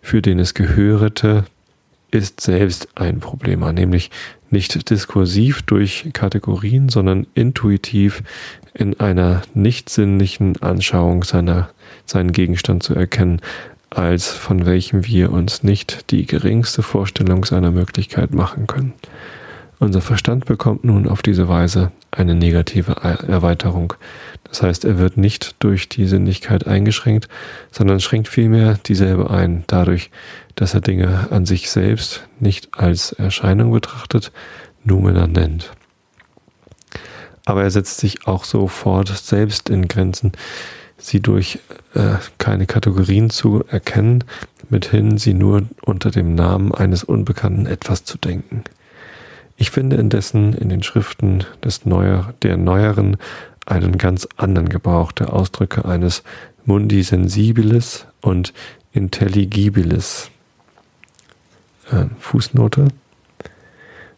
für 0.01 0.21
den 0.21 0.39
es 0.39 0.55
gehörete, 0.55 1.45
ist 2.11 2.41
selbst 2.41 2.89
ein 2.95 3.21
Problem, 3.21 3.61
nämlich 3.61 4.11
nicht 4.49 4.89
diskursiv 4.89 5.61
durch 5.61 6.09
Kategorien, 6.11 6.89
sondern 6.89 7.25
intuitiv 7.33 8.23
in 8.73 8.99
einer 8.99 9.41
nicht 9.53 9.87
sinnlichen 9.87 10.61
Anschauung 10.61 11.23
seiner, 11.23 11.69
seinen 12.05 12.33
Gegenstand 12.33 12.83
zu 12.83 12.93
erkennen, 12.93 13.39
als 13.89 14.33
von 14.33 14.65
welchem 14.65 15.05
wir 15.07 15.31
uns 15.31 15.63
nicht 15.63 16.11
die 16.11 16.25
geringste 16.25 16.83
Vorstellung 16.83 17.45
seiner 17.45 17.71
Möglichkeit 17.71 18.33
machen 18.33 18.67
können. 18.67 18.91
Unser 19.83 19.99
Verstand 19.99 20.45
bekommt 20.45 20.85
nun 20.85 21.09
auf 21.09 21.21
diese 21.21 21.49
Weise 21.49 21.91
eine 22.09 22.35
negative 22.35 22.93
Erweiterung. 23.27 23.95
Das 24.45 24.63
heißt, 24.63 24.85
er 24.85 24.97
wird 24.97 25.17
nicht 25.17 25.57
durch 25.59 25.89
die 25.89 26.07
Sinnlichkeit 26.07 26.65
eingeschränkt, 26.65 27.27
sondern 27.69 27.99
schränkt 27.99 28.29
vielmehr 28.29 28.79
dieselbe 28.85 29.29
ein, 29.29 29.65
dadurch, 29.67 30.09
dass 30.55 30.73
er 30.73 30.79
Dinge 30.79 31.27
an 31.31 31.45
sich 31.45 31.69
selbst 31.69 32.25
nicht 32.39 32.79
als 32.79 33.11
Erscheinung 33.11 33.73
betrachtet, 33.73 34.31
Numena 34.85 35.27
nennt. 35.27 35.73
Aber 37.43 37.63
er 37.63 37.71
setzt 37.71 37.97
sich 37.97 38.25
auch 38.25 38.45
sofort 38.45 39.09
selbst 39.09 39.69
in 39.69 39.89
Grenzen, 39.89 40.31
sie 40.97 41.19
durch 41.19 41.59
äh, 41.93 42.19
keine 42.37 42.67
Kategorien 42.67 43.29
zu 43.29 43.65
erkennen, 43.67 44.23
mithin 44.69 45.17
sie 45.17 45.33
nur 45.33 45.63
unter 45.83 46.09
dem 46.09 46.35
Namen 46.35 46.73
eines 46.73 47.03
unbekannten 47.03 47.65
etwas 47.65 48.05
zu 48.05 48.17
denken. 48.17 48.63
Ich 49.55 49.71
finde 49.71 49.97
indessen 49.97 50.53
in 50.53 50.69
den 50.69 50.83
Schriften 50.83 51.45
des 51.63 51.85
Neuer, 51.85 52.33
der 52.41 52.57
neueren 52.57 53.17
einen 53.65 53.97
ganz 53.97 54.27
anderen 54.35 54.69
Gebrauch 54.69 55.11
der 55.11 55.33
Ausdrücke 55.33 55.85
eines 55.85 56.23
Mundi 56.65 57.03
sensibilis 57.03 58.05
und 58.21 58.53
intelligibilis. 58.93 60.29
Äh, 61.91 62.05
Fußnote. 62.19 62.87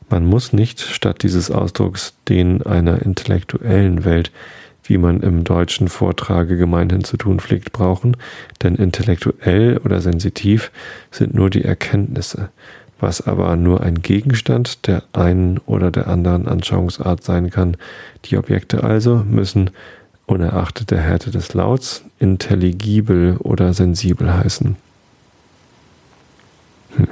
Man 0.10 0.26
muss 0.26 0.54
nicht 0.54 0.80
statt 0.80 1.24
dieses 1.24 1.50
Ausdrucks 1.50 2.14
den 2.30 2.62
einer 2.62 3.02
intellektuellen 3.02 4.06
Welt, 4.06 4.32
wie 4.84 5.00
man 5.00 5.22
im 5.22 5.44
deutschen 5.44 5.88
Vortrage 5.88 6.58
gemeinhin 6.58 7.04
zu 7.04 7.18
tun 7.18 7.40
pflegt, 7.40 7.72
brauchen, 7.72 8.16
denn 8.62 8.76
intellektuell 8.76 9.80
oder 9.84 10.00
sensitiv 10.02 10.72
sind 11.10 11.34
nur 11.34 11.50
die 11.50 11.64
Erkenntnisse, 11.64 12.50
was 13.00 13.26
aber 13.26 13.56
nur 13.56 13.82
ein 13.82 14.02
Gegenstand 14.02 14.88
der 14.88 15.04
einen 15.14 15.58
oder 15.66 15.92
der 15.92 16.08
anderen 16.08 16.48
Anschauungsart 16.48 17.24
sein 17.24 17.50
kann. 17.50 17.78
Die 18.26 18.38
Objekte 18.38 18.84
also 18.84 19.18
müssen, 19.18 19.72
unerachtet 20.26 20.92
der 20.92 21.02
Härte 21.02 21.32
des 21.32 21.54
Lauts, 21.54 22.04
intelligibel 22.20 23.38
oder 23.38 23.74
sensibel 23.74 24.34
heißen. 24.34 24.76
Hm. 26.96 27.08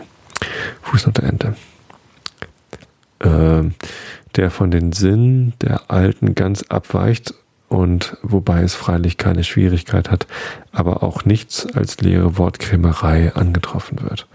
Fußnote 0.82 1.22
Ende. 1.22 1.56
Äh, 3.20 3.70
der 4.36 4.50
von 4.50 4.72
den 4.72 4.94
Sinnen 4.94 5.54
der 5.62 5.92
Alten 5.92 6.34
ganz 6.34 6.64
abweicht 6.64 7.36
und 7.70 8.18
wobei 8.22 8.62
es 8.62 8.74
freilich 8.76 9.18
keine 9.18 9.44
Schwierigkeit 9.44 10.10
hat, 10.10 10.28
aber 10.72 11.04
auch 11.04 11.26
nichts 11.26 11.66
als 11.66 12.00
leere 12.02 12.38
Wortkrämerei 12.38 13.34
angetroffen 13.34 14.02
wird. 14.02 14.28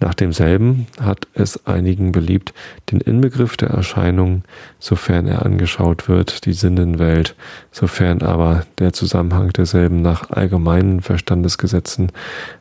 Nach 0.00 0.14
demselben 0.14 0.86
hat 1.00 1.26
es 1.34 1.66
einigen 1.66 2.12
beliebt, 2.12 2.54
den 2.92 3.00
Inbegriff 3.00 3.56
der 3.56 3.70
Erscheinung, 3.70 4.44
sofern 4.78 5.26
er 5.26 5.44
angeschaut 5.44 6.08
wird, 6.08 6.44
die 6.44 6.52
Sinnenwelt, 6.52 7.34
sofern 7.72 8.22
aber 8.22 8.64
der 8.78 8.92
Zusammenhang 8.92 9.52
derselben 9.52 10.00
nach 10.00 10.30
allgemeinen 10.30 11.00
Verstandesgesetzen 11.00 12.12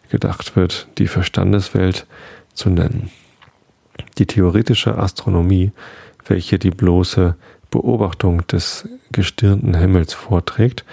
gedacht 0.09 0.55
wird, 0.55 0.87
die 0.97 1.07
Verstandeswelt 1.07 2.07
zu 2.53 2.69
nennen. 2.69 3.11
Die 4.17 4.25
theoretische 4.25 4.97
Astronomie, 4.97 5.71
welche 6.25 6.57
die 6.57 6.71
bloße 6.71 7.35
Beobachtung 7.69 8.47
des 8.47 8.87
gestirnten 9.11 9.75
Himmels 9.75 10.13
vorträgt, 10.13 10.85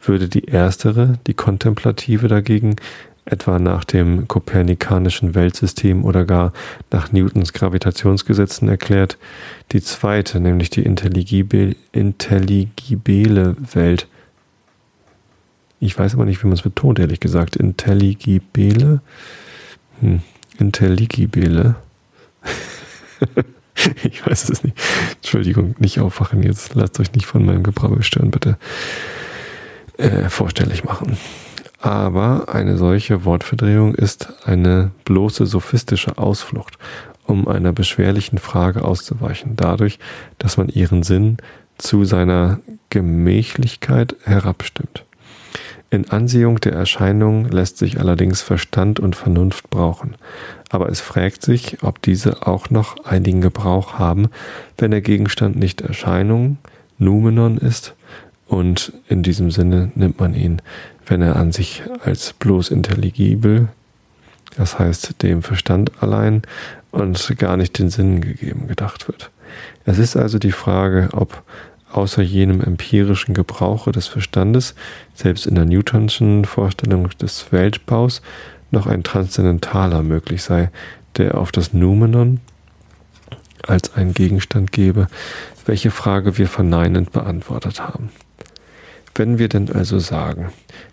würde 0.00 0.28
die 0.28 0.46
erstere, 0.46 1.18
die 1.28 1.34
kontemplative 1.34 2.26
dagegen 2.26 2.74
etwa 3.24 3.58
nach 3.58 3.84
dem 3.84 4.26
kopernikanischen 4.26 5.34
Weltsystem 5.34 6.04
oder 6.04 6.24
gar 6.24 6.52
nach 6.90 7.12
Newtons 7.12 7.52
Gravitationsgesetzen 7.52 8.68
erklärt, 8.68 9.16
die 9.70 9.80
zweite, 9.80 10.40
nämlich 10.40 10.70
die 10.70 10.82
intelligibile 10.82 11.76
Welt. 13.74 14.08
Ich 15.78 15.98
weiß 15.98 16.14
aber 16.14 16.24
nicht, 16.24 16.42
wie 16.42 16.46
man 16.46 16.54
es 16.54 16.62
betont, 16.62 16.98
ehrlich 16.98 17.20
gesagt. 17.20 17.56
Intelligibile? 17.56 19.00
Hm. 20.00 20.20
Intelligibile? 20.58 21.76
ich 24.04 24.26
weiß 24.26 24.48
es 24.50 24.64
nicht. 24.64 24.76
Entschuldigung, 25.16 25.74
nicht 25.78 26.00
aufwachen 26.00 26.42
jetzt. 26.42 26.74
Lasst 26.74 27.00
euch 27.00 27.12
nicht 27.12 27.26
von 27.26 27.44
meinem 27.44 27.62
Gebrabbel 27.62 28.02
stören, 28.02 28.30
bitte. 28.30 28.58
Äh, 29.96 30.28
vorstellig 30.28 30.84
machen. 30.84 31.16
Aber 31.82 32.44
eine 32.48 32.78
solche 32.78 33.24
Wortverdrehung 33.24 33.96
ist 33.96 34.32
eine 34.46 34.92
bloße 35.04 35.46
sophistische 35.46 36.16
Ausflucht, 36.16 36.78
um 37.26 37.48
einer 37.48 37.72
beschwerlichen 37.72 38.38
Frage 38.38 38.84
auszuweichen, 38.84 39.56
dadurch, 39.56 39.98
dass 40.38 40.56
man 40.56 40.68
ihren 40.68 41.02
Sinn 41.02 41.38
zu 41.78 42.04
seiner 42.04 42.60
Gemächlichkeit 42.90 44.14
herabstimmt. 44.22 45.04
In 45.90 46.08
Ansehung 46.08 46.60
der 46.60 46.72
Erscheinung 46.72 47.48
lässt 47.48 47.78
sich 47.78 47.98
allerdings 47.98 48.42
Verstand 48.42 49.00
und 49.00 49.16
Vernunft 49.16 49.68
brauchen, 49.68 50.14
aber 50.70 50.88
es 50.88 51.00
fragt 51.00 51.42
sich, 51.42 51.82
ob 51.82 52.00
diese 52.00 52.46
auch 52.46 52.70
noch 52.70 53.04
einigen 53.04 53.40
Gebrauch 53.40 53.94
haben, 53.98 54.28
wenn 54.78 54.92
der 54.92 55.00
Gegenstand 55.00 55.56
nicht 55.56 55.80
Erscheinung, 55.80 56.58
Numenon 56.98 57.58
ist, 57.58 57.94
und 58.46 58.92
in 59.08 59.22
diesem 59.22 59.50
Sinne 59.50 59.90
nimmt 59.94 60.20
man 60.20 60.34
ihn 60.34 60.60
wenn 61.06 61.22
er 61.22 61.36
an 61.36 61.52
sich 61.52 61.82
als 62.04 62.32
bloß 62.32 62.70
intelligibel, 62.70 63.68
das 64.56 64.78
heißt 64.78 65.22
dem 65.22 65.42
Verstand 65.42 66.02
allein 66.02 66.42
und 66.90 67.34
gar 67.38 67.56
nicht 67.56 67.78
den 67.78 67.90
Sinnen 67.90 68.20
gegeben 68.20 68.68
gedacht 68.68 69.08
wird. 69.08 69.30
Es 69.84 69.98
ist 69.98 70.16
also 70.16 70.38
die 70.38 70.52
Frage, 70.52 71.08
ob 71.12 71.42
außer 71.92 72.22
jenem 72.22 72.60
empirischen 72.60 73.34
Gebrauche 73.34 73.92
des 73.92 74.06
Verstandes, 74.06 74.74
selbst 75.14 75.46
in 75.46 75.54
der 75.54 75.64
Newtonschen 75.64 76.44
Vorstellung 76.44 77.08
des 77.20 77.52
Weltbaus, 77.52 78.22
noch 78.70 78.86
ein 78.86 79.02
transzendentaler 79.02 80.02
möglich 80.02 80.42
sei, 80.42 80.70
der 81.16 81.36
auf 81.36 81.52
das 81.52 81.74
Numenon 81.74 82.40
als 83.66 83.94
ein 83.94 84.14
Gegenstand 84.14 84.72
gebe, 84.72 85.06
welche 85.66 85.90
Frage 85.90 86.38
wir 86.38 86.48
verneinend 86.48 87.12
beantwortet 87.12 87.80
haben. 87.80 88.10
Wenn 89.14 89.38
wir 89.38 89.48
denn 89.48 89.70
also 89.70 89.98
sagen, 89.98 90.52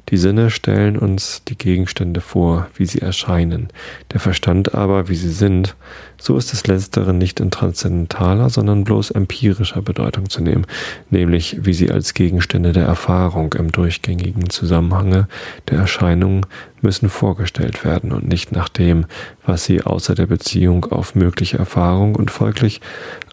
die 0.09 0.17
Sinne 0.17 0.49
stellen 0.49 0.97
uns 0.97 1.41
die 1.47 1.57
Gegenstände 1.57 2.19
vor, 2.19 2.67
wie 2.75 2.85
sie 2.85 2.99
erscheinen, 2.99 3.69
der 4.11 4.19
Verstand 4.19 4.75
aber, 4.75 5.07
wie 5.07 5.15
sie 5.15 5.29
sind, 5.29 5.75
so 6.19 6.35
ist 6.37 6.51
das 6.51 6.67
Letztere 6.67 7.13
nicht 7.13 7.39
in 7.39 7.49
transzendentaler, 7.49 8.49
sondern 8.49 8.83
bloß 8.83 9.11
empirischer 9.11 9.81
Bedeutung 9.81 10.29
zu 10.29 10.41
nehmen, 10.41 10.65
nämlich 11.09 11.59
wie 11.61 11.73
sie 11.73 11.91
als 11.91 12.13
Gegenstände 12.13 12.73
der 12.73 12.85
Erfahrung 12.85 13.53
im 13.53 13.71
durchgängigen 13.71 14.49
Zusammenhange 14.49 15.29
der 15.69 15.77
Erscheinungen 15.77 16.45
müssen 16.81 17.09
vorgestellt 17.09 17.85
werden 17.85 18.11
und 18.11 18.27
nicht 18.27 18.51
nach 18.51 18.67
dem, 18.67 19.05
was 19.45 19.63
sie 19.63 19.81
außer 19.81 20.15
der 20.15 20.27
Beziehung 20.27 20.85
auf 20.85 21.15
mögliche 21.15 21.57
Erfahrung 21.57 22.15
und 22.15 22.31
folglich 22.31 22.81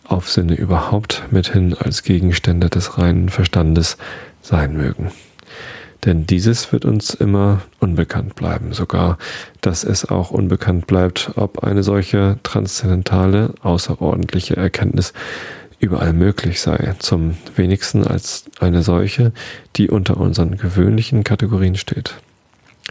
auf 0.05 0.31
Sinne 0.31 0.55
überhaupt 0.55 1.25
mithin 1.31 1.75
als 1.75 2.03
Gegenstände 2.03 2.71
des 2.71 2.99
reinen 2.99 3.29
Verstandes 3.29 3.97
sein 4.47 4.77
mögen. 4.77 5.11
Denn 6.05 6.27
dieses 6.27 6.73
wird 6.73 6.85
uns 6.85 7.15
immer 7.15 7.63
unbekannt 7.81 8.37
bleiben, 8.37 8.73
sogar 8.73 9.19
dass 9.61 9.83
es 9.83 10.05
auch 10.05 10.31
unbekannt 10.31 10.87
bleibt, 10.87 11.33
ob 11.35 11.65
eine 11.65 11.83
solche 11.83 12.39
transzendentale, 12.45 13.55
außerordentliche 13.63 14.57
Erkenntnis 14.57 15.13
überall 15.81 16.13
möglich 16.13 16.61
sei, 16.61 16.95
zum 17.01 17.37
wenigsten 17.57 18.07
als 18.07 18.45
eine 18.61 18.83
solche, 18.83 19.33
die 19.77 19.91
unter 19.91 20.17
unseren 20.17 20.57
gewöhnlichen 20.57 21.25
Kategorien 21.25 21.77
steht. 21.77 22.15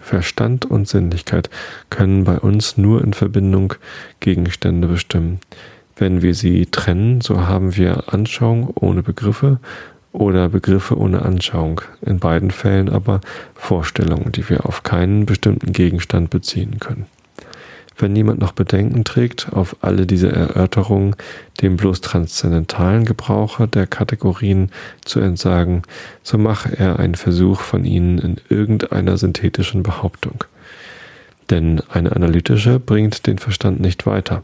Verstand 0.02 0.65
und 0.65 0.88
Sinnlichkeit 0.88 1.50
können 1.89 2.26
bei 2.26 2.38
uns 2.38 2.78
nur 2.78 3.02
in 3.02 3.13
Verbindung 3.13 3.76
Gegenstände 4.20 4.88
bestimmen. 4.88 5.39
Wenn 5.96 6.22
wir 6.22 6.36
sie 6.36 6.65
trennen, 6.65 7.22
so 7.22 7.48
haben 7.48 7.78
wir 7.78 8.13
Anschauung 8.13 8.72
ohne 8.76 9.02
Begriffe 9.02 9.60
oder 10.15 10.49
Begriffe 10.49 10.97
ohne 10.97 11.21
Anschauung, 11.23 11.82
in 12.01 12.19
beiden 12.19 12.51
Fällen 12.51 12.89
aber 12.89 13.21
Vorstellungen, 13.54 14.32
die 14.32 14.49
wir 14.49 14.65
auf 14.65 14.84
keinen 14.84 15.25
bestimmten 15.25 15.73
Gegenstand 15.73 16.30
beziehen 16.30 16.80
können. 16.80 17.06
Wenn 17.97 18.15
jemand 18.15 18.39
noch 18.39 18.51
Bedenken 18.51 19.06
trägt, 19.06 19.54
auf 19.54 19.78
alle 19.82 20.06
diese 20.06 20.30
Erörterungen 20.30 21.15
dem 21.62 21.78
bloß 21.78 22.01
transzendentalen 22.01 23.06
Gebrauche 23.06 23.67
der 23.67 23.88
Kategorien 23.88 24.69
zu 25.06 25.21
entsagen, 25.21 25.84
so 26.21 26.38
mache 26.38 26.78
er 26.78 26.99
einen 26.99 27.15
Versuch 27.15 27.62
von 27.62 27.86
ihnen 27.86 28.17
in 28.19 28.36
irgendeiner 28.49 29.17
synthetischen 29.17 29.84
Behauptung. 29.84 30.43
Denn 31.49 31.82
eine 31.89 32.13
analytische 32.13 32.80
bringt 32.80 33.28
den 33.28 33.38
Verstand 33.38 33.80
nicht 33.80 34.06
weiter 34.06 34.43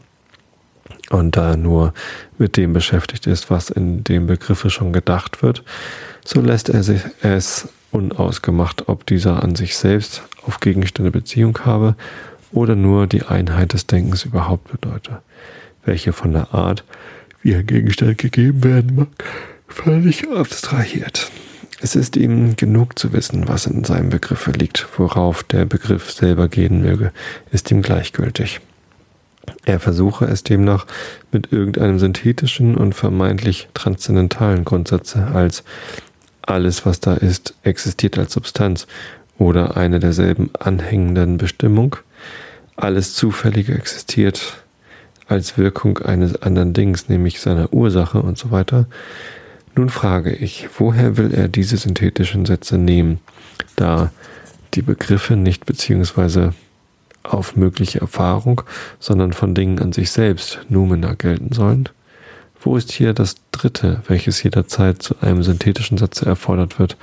und 1.12 1.36
da 1.36 1.56
nur 1.56 1.92
mit 2.38 2.56
dem 2.56 2.72
beschäftigt 2.72 3.26
ist, 3.26 3.50
was 3.50 3.70
in 3.70 4.04
dem 4.04 4.26
Begriffe 4.26 4.70
schon 4.70 4.92
gedacht 4.92 5.42
wird, 5.42 5.62
so 6.24 6.40
lässt 6.40 6.68
er 6.68 6.82
sich 6.82 7.02
es 7.20 7.68
unausgemacht, 7.90 8.88
ob 8.88 9.06
dieser 9.06 9.42
an 9.42 9.54
sich 9.54 9.76
selbst 9.76 10.22
auf 10.46 10.60
Gegenstände 10.60 11.10
Beziehung 11.10 11.58
habe 11.64 11.94
oder 12.52 12.74
nur 12.74 13.06
die 13.06 13.22
Einheit 13.22 13.72
des 13.72 13.86
Denkens 13.86 14.24
überhaupt 14.24 14.70
bedeute, 14.70 15.22
welche 15.84 16.12
von 16.12 16.32
der 16.32 16.54
Art, 16.54 16.84
wie 17.42 17.54
ein 17.54 17.66
Gegenstand 17.66 18.18
gegeben 18.18 18.64
werden 18.64 18.94
mag, 18.94 19.08
völlig 19.68 20.28
abstrahiert. 20.28 21.30
Es 21.80 21.96
ist 21.96 22.16
ihm 22.16 22.56
genug 22.56 22.98
zu 22.98 23.12
wissen, 23.12 23.48
was 23.48 23.66
in 23.66 23.82
seinem 23.82 24.10
Begriffe 24.10 24.52
liegt, 24.52 24.86
worauf 24.96 25.42
der 25.42 25.64
Begriff 25.64 26.12
selber 26.12 26.48
gehen 26.48 26.80
möge, 26.80 27.12
ist 27.50 27.70
ihm 27.70 27.82
gleichgültig. 27.82 28.60
Er 29.64 29.80
versuche 29.80 30.24
es 30.24 30.42
demnach 30.42 30.86
mit 31.30 31.52
irgendeinem 31.52 31.98
synthetischen 31.98 32.76
und 32.76 32.94
vermeintlich 32.94 33.68
transzendentalen 33.74 34.64
Grundsatze 34.64 35.28
als 35.32 35.62
alles, 36.42 36.84
was 36.84 37.00
da 37.00 37.14
ist, 37.14 37.54
existiert 37.62 38.18
als 38.18 38.32
Substanz 38.32 38.86
oder 39.38 39.76
eine 39.76 40.00
derselben 40.00 40.50
anhängenden 40.58 41.38
Bestimmung, 41.38 41.96
alles 42.76 43.14
Zufällige 43.14 43.74
existiert 43.74 44.64
als 45.28 45.56
Wirkung 45.56 45.98
eines 45.98 46.42
anderen 46.42 46.72
Dings, 46.72 47.08
nämlich 47.08 47.40
seiner 47.40 47.72
Ursache 47.72 48.20
und 48.20 48.38
so 48.38 48.50
weiter. 48.50 48.86
Nun 49.74 49.88
frage 49.88 50.32
ich, 50.32 50.68
woher 50.78 51.16
will 51.16 51.32
er 51.32 51.48
diese 51.48 51.76
synthetischen 51.76 52.44
Sätze 52.44 52.76
nehmen, 52.76 53.20
da 53.76 54.10
die 54.74 54.82
Begriffe 54.82 55.36
nicht 55.36 55.64
beziehungsweise 55.64 56.54
auf 57.22 57.56
mögliche 57.56 58.00
Erfahrung, 58.00 58.62
sondern 58.98 59.32
von 59.32 59.54
Dingen 59.54 59.78
an 59.78 59.92
sich 59.92 60.10
selbst 60.10 60.60
Numena 60.68 61.14
gelten 61.14 61.52
sollen? 61.52 61.88
Wo 62.60 62.76
ist 62.76 62.92
hier 62.92 63.12
das 63.12 63.36
Dritte, 63.50 64.02
welches 64.06 64.42
jederzeit 64.42 65.02
zu 65.02 65.16
einem 65.20 65.42
synthetischen 65.42 65.98
Satze 65.98 66.26
erfordert 66.26 66.78
wird, 66.78 66.96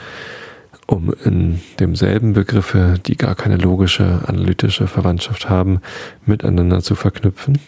um 0.87 1.13
in 1.25 1.59
demselben 1.79 2.33
Begriffe, 2.33 2.95
die 3.05 3.17
gar 3.17 3.35
keine 3.35 3.57
logische, 3.57 4.21
analytische 4.25 4.87
Verwandtschaft 4.87 5.49
haben, 5.49 5.81
miteinander 6.25 6.81
zu 6.81 6.95
verknüpfen? 6.95 7.59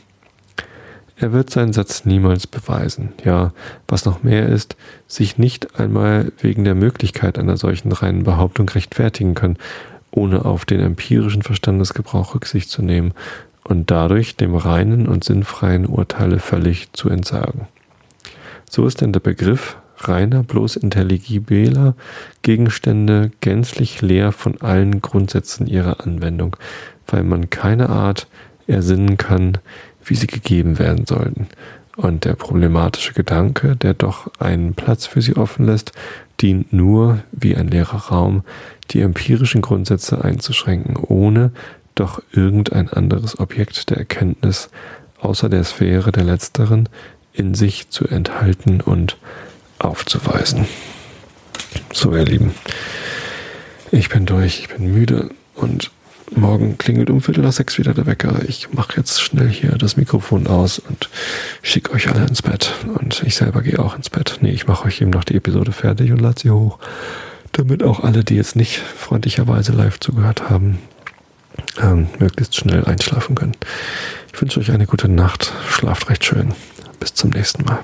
Er 1.21 1.33
wird 1.33 1.51
seinen 1.51 1.71
Satz 1.71 2.05
niemals 2.05 2.47
beweisen, 2.47 3.13
ja, 3.23 3.53
was 3.87 4.05
noch 4.05 4.23
mehr 4.23 4.49
ist, 4.49 4.75
sich 5.05 5.37
nicht 5.37 5.79
einmal 5.79 6.31
wegen 6.39 6.63
der 6.63 6.73
Möglichkeit 6.73 7.37
einer 7.37 7.57
solchen 7.57 7.91
reinen 7.91 8.23
Behauptung 8.23 8.67
rechtfertigen 8.67 9.35
können, 9.35 9.57
ohne 10.11 10.45
auf 10.45 10.65
den 10.65 10.79
empirischen 10.79 11.41
Verstandesgebrauch 11.41 12.35
Rücksicht 12.35 12.69
zu 12.69 12.81
nehmen 12.81 13.13
und 13.63 13.91
dadurch 13.91 14.35
dem 14.35 14.55
reinen 14.55 15.07
und 15.07 15.23
sinnfreien 15.23 15.85
Urteile 15.85 16.39
völlig 16.39 16.91
zu 16.93 17.09
entsagen. 17.09 17.67
So 18.69 18.85
ist 18.85 19.01
denn 19.01 19.13
der 19.13 19.19
Begriff 19.19 19.77
reiner, 19.97 20.43
bloß 20.43 20.77
intelligibeler 20.77 21.95
Gegenstände 22.41 23.31
gänzlich 23.41 24.01
leer 24.01 24.31
von 24.31 24.59
allen 24.61 25.01
Grundsätzen 25.01 25.67
ihrer 25.67 26.01
Anwendung, 26.01 26.55
weil 27.07 27.23
man 27.23 27.49
keine 27.49 27.89
Art 27.89 28.27
ersinnen 28.67 29.17
kann, 29.17 29.57
wie 30.03 30.15
sie 30.15 30.27
gegeben 30.27 30.79
werden 30.79 31.05
sollten. 31.05 31.47
Und 32.01 32.25
der 32.25 32.33
problematische 32.33 33.13
Gedanke, 33.13 33.75
der 33.75 33.93
doch 33.93 34.31
einen 34.39 34.73
Platz 34.73 35.05
für 35.05 35.21
sie 35.21 35.35
offen 35.35 35.67
lässt, 35.67 35.91
dient 36.41 36.73
nur 36.73 37.19
wie 37.31 37.55
ein 37.55 37.67
leerer 37.67 38.07
Raum, 38.07 38.43
die 38.89 39.01
empirischen 39.01 39.61
Grundsätze 39.61 40.23
einzuschränken, 40.23 40.97
ohne 40.97 41.51
doch 41.93 42.23
irgendein 42.31 42.89
anderes 42.89 43.39
Objekt 43.39 43.91
der 43.91 43.97
Erkenntnis 43.97 44.71
außer 45.19 45.47
der 45.47 45.63
Sphäre 45.63 46.11
der 46.11 46.23
letzteren 46.23 46.89
in 47.33 47.53
sich 47.53 47.89
zu 47.89 48.07
enthalten 48.07 48.81
und 48.81 49.17
aufzuweisen. 49.77 50.65
So, 51.93 52.15
ihr 52.15 52.25
Lieben, 52.25 52.55
ich 53.91 54.09
bin 54.09 54.25
durch, 54.25 54.59
ich 54.59 54.69
bin 54.69 54.91
müde 54.91 55.29
und 55.53 55.91
morgen 56.31 56.77
klingelt 56.77 57.09
um 57.09 57.21
Viertel 57.21 57.43
nach 57.43 57.53
sechs 57.53 57.77
wieder 57.77 57.93
der 57.93 58.05
Wecker. 58.05 58.41
Ich 58.47 58.73
mache 58.73 58.97
jetzt 58.97 59.21
schnell 59.21 59.49
hier 59.49 59.71
das 59.71 59.97
Mikrofon 59.97 60.47
aus 60.47 60.79
und 60.79 61.09
schicke 61.61 61.93
euch 61.93 62.09
alle 62.09 62.25
ins 62.25 62.41
Bett. 62.41 62.73
Und 62.99 63.23
ich 63.25 63.35
selber 63.35 63.61
gehe 63.61 63.79
auch 63.79 63.95
ins 63.95 64.09
Bett. 64.09 64.39
Nee, 64.41 64.51
ich 64.51 64.67
mache 64.67 64.85
euch 64.85 65.01
eben 65.01 65.11
noch 65.11 65.23
die 65.23 65.35
Episode 65.35 65.71
fertig 65.71 66.11
und 66.11 66.19
lade 66.19 66.39
sie 66.39 66.49
hoch 66.51 66.79
damit 67.51 67.83
auch 67.83 68.01
alle, 68.01 68.23
die 68.23 68.35
jetzt 68.35 68.55
nicht 68.55 68.77
freundlicherweise 68.77 69.73
live 69.73 69.99
zugehört 69.99 70.49
haben, 70.49 70.79
ähm, 71.81 72.07
möglichst 72.19 72.55
schnell 72.55 72.85
einschlafen 72.85 73.35
können. 73.35 73.57
Ich 74.33 74.41
wünsche 74.41 74.59
euch 74.59 74.71
eine 74.71 74.87
gute 74.87 75.09
Nacht, 75.09 75.51
schlaft 75.69 76.09
recht 76.09 76.25
schön. 76.25 76.53
Bis 76.99 77.13
zum 77.13 77.31
nächsten 77.31 77.65
Mal. 77.65 77.79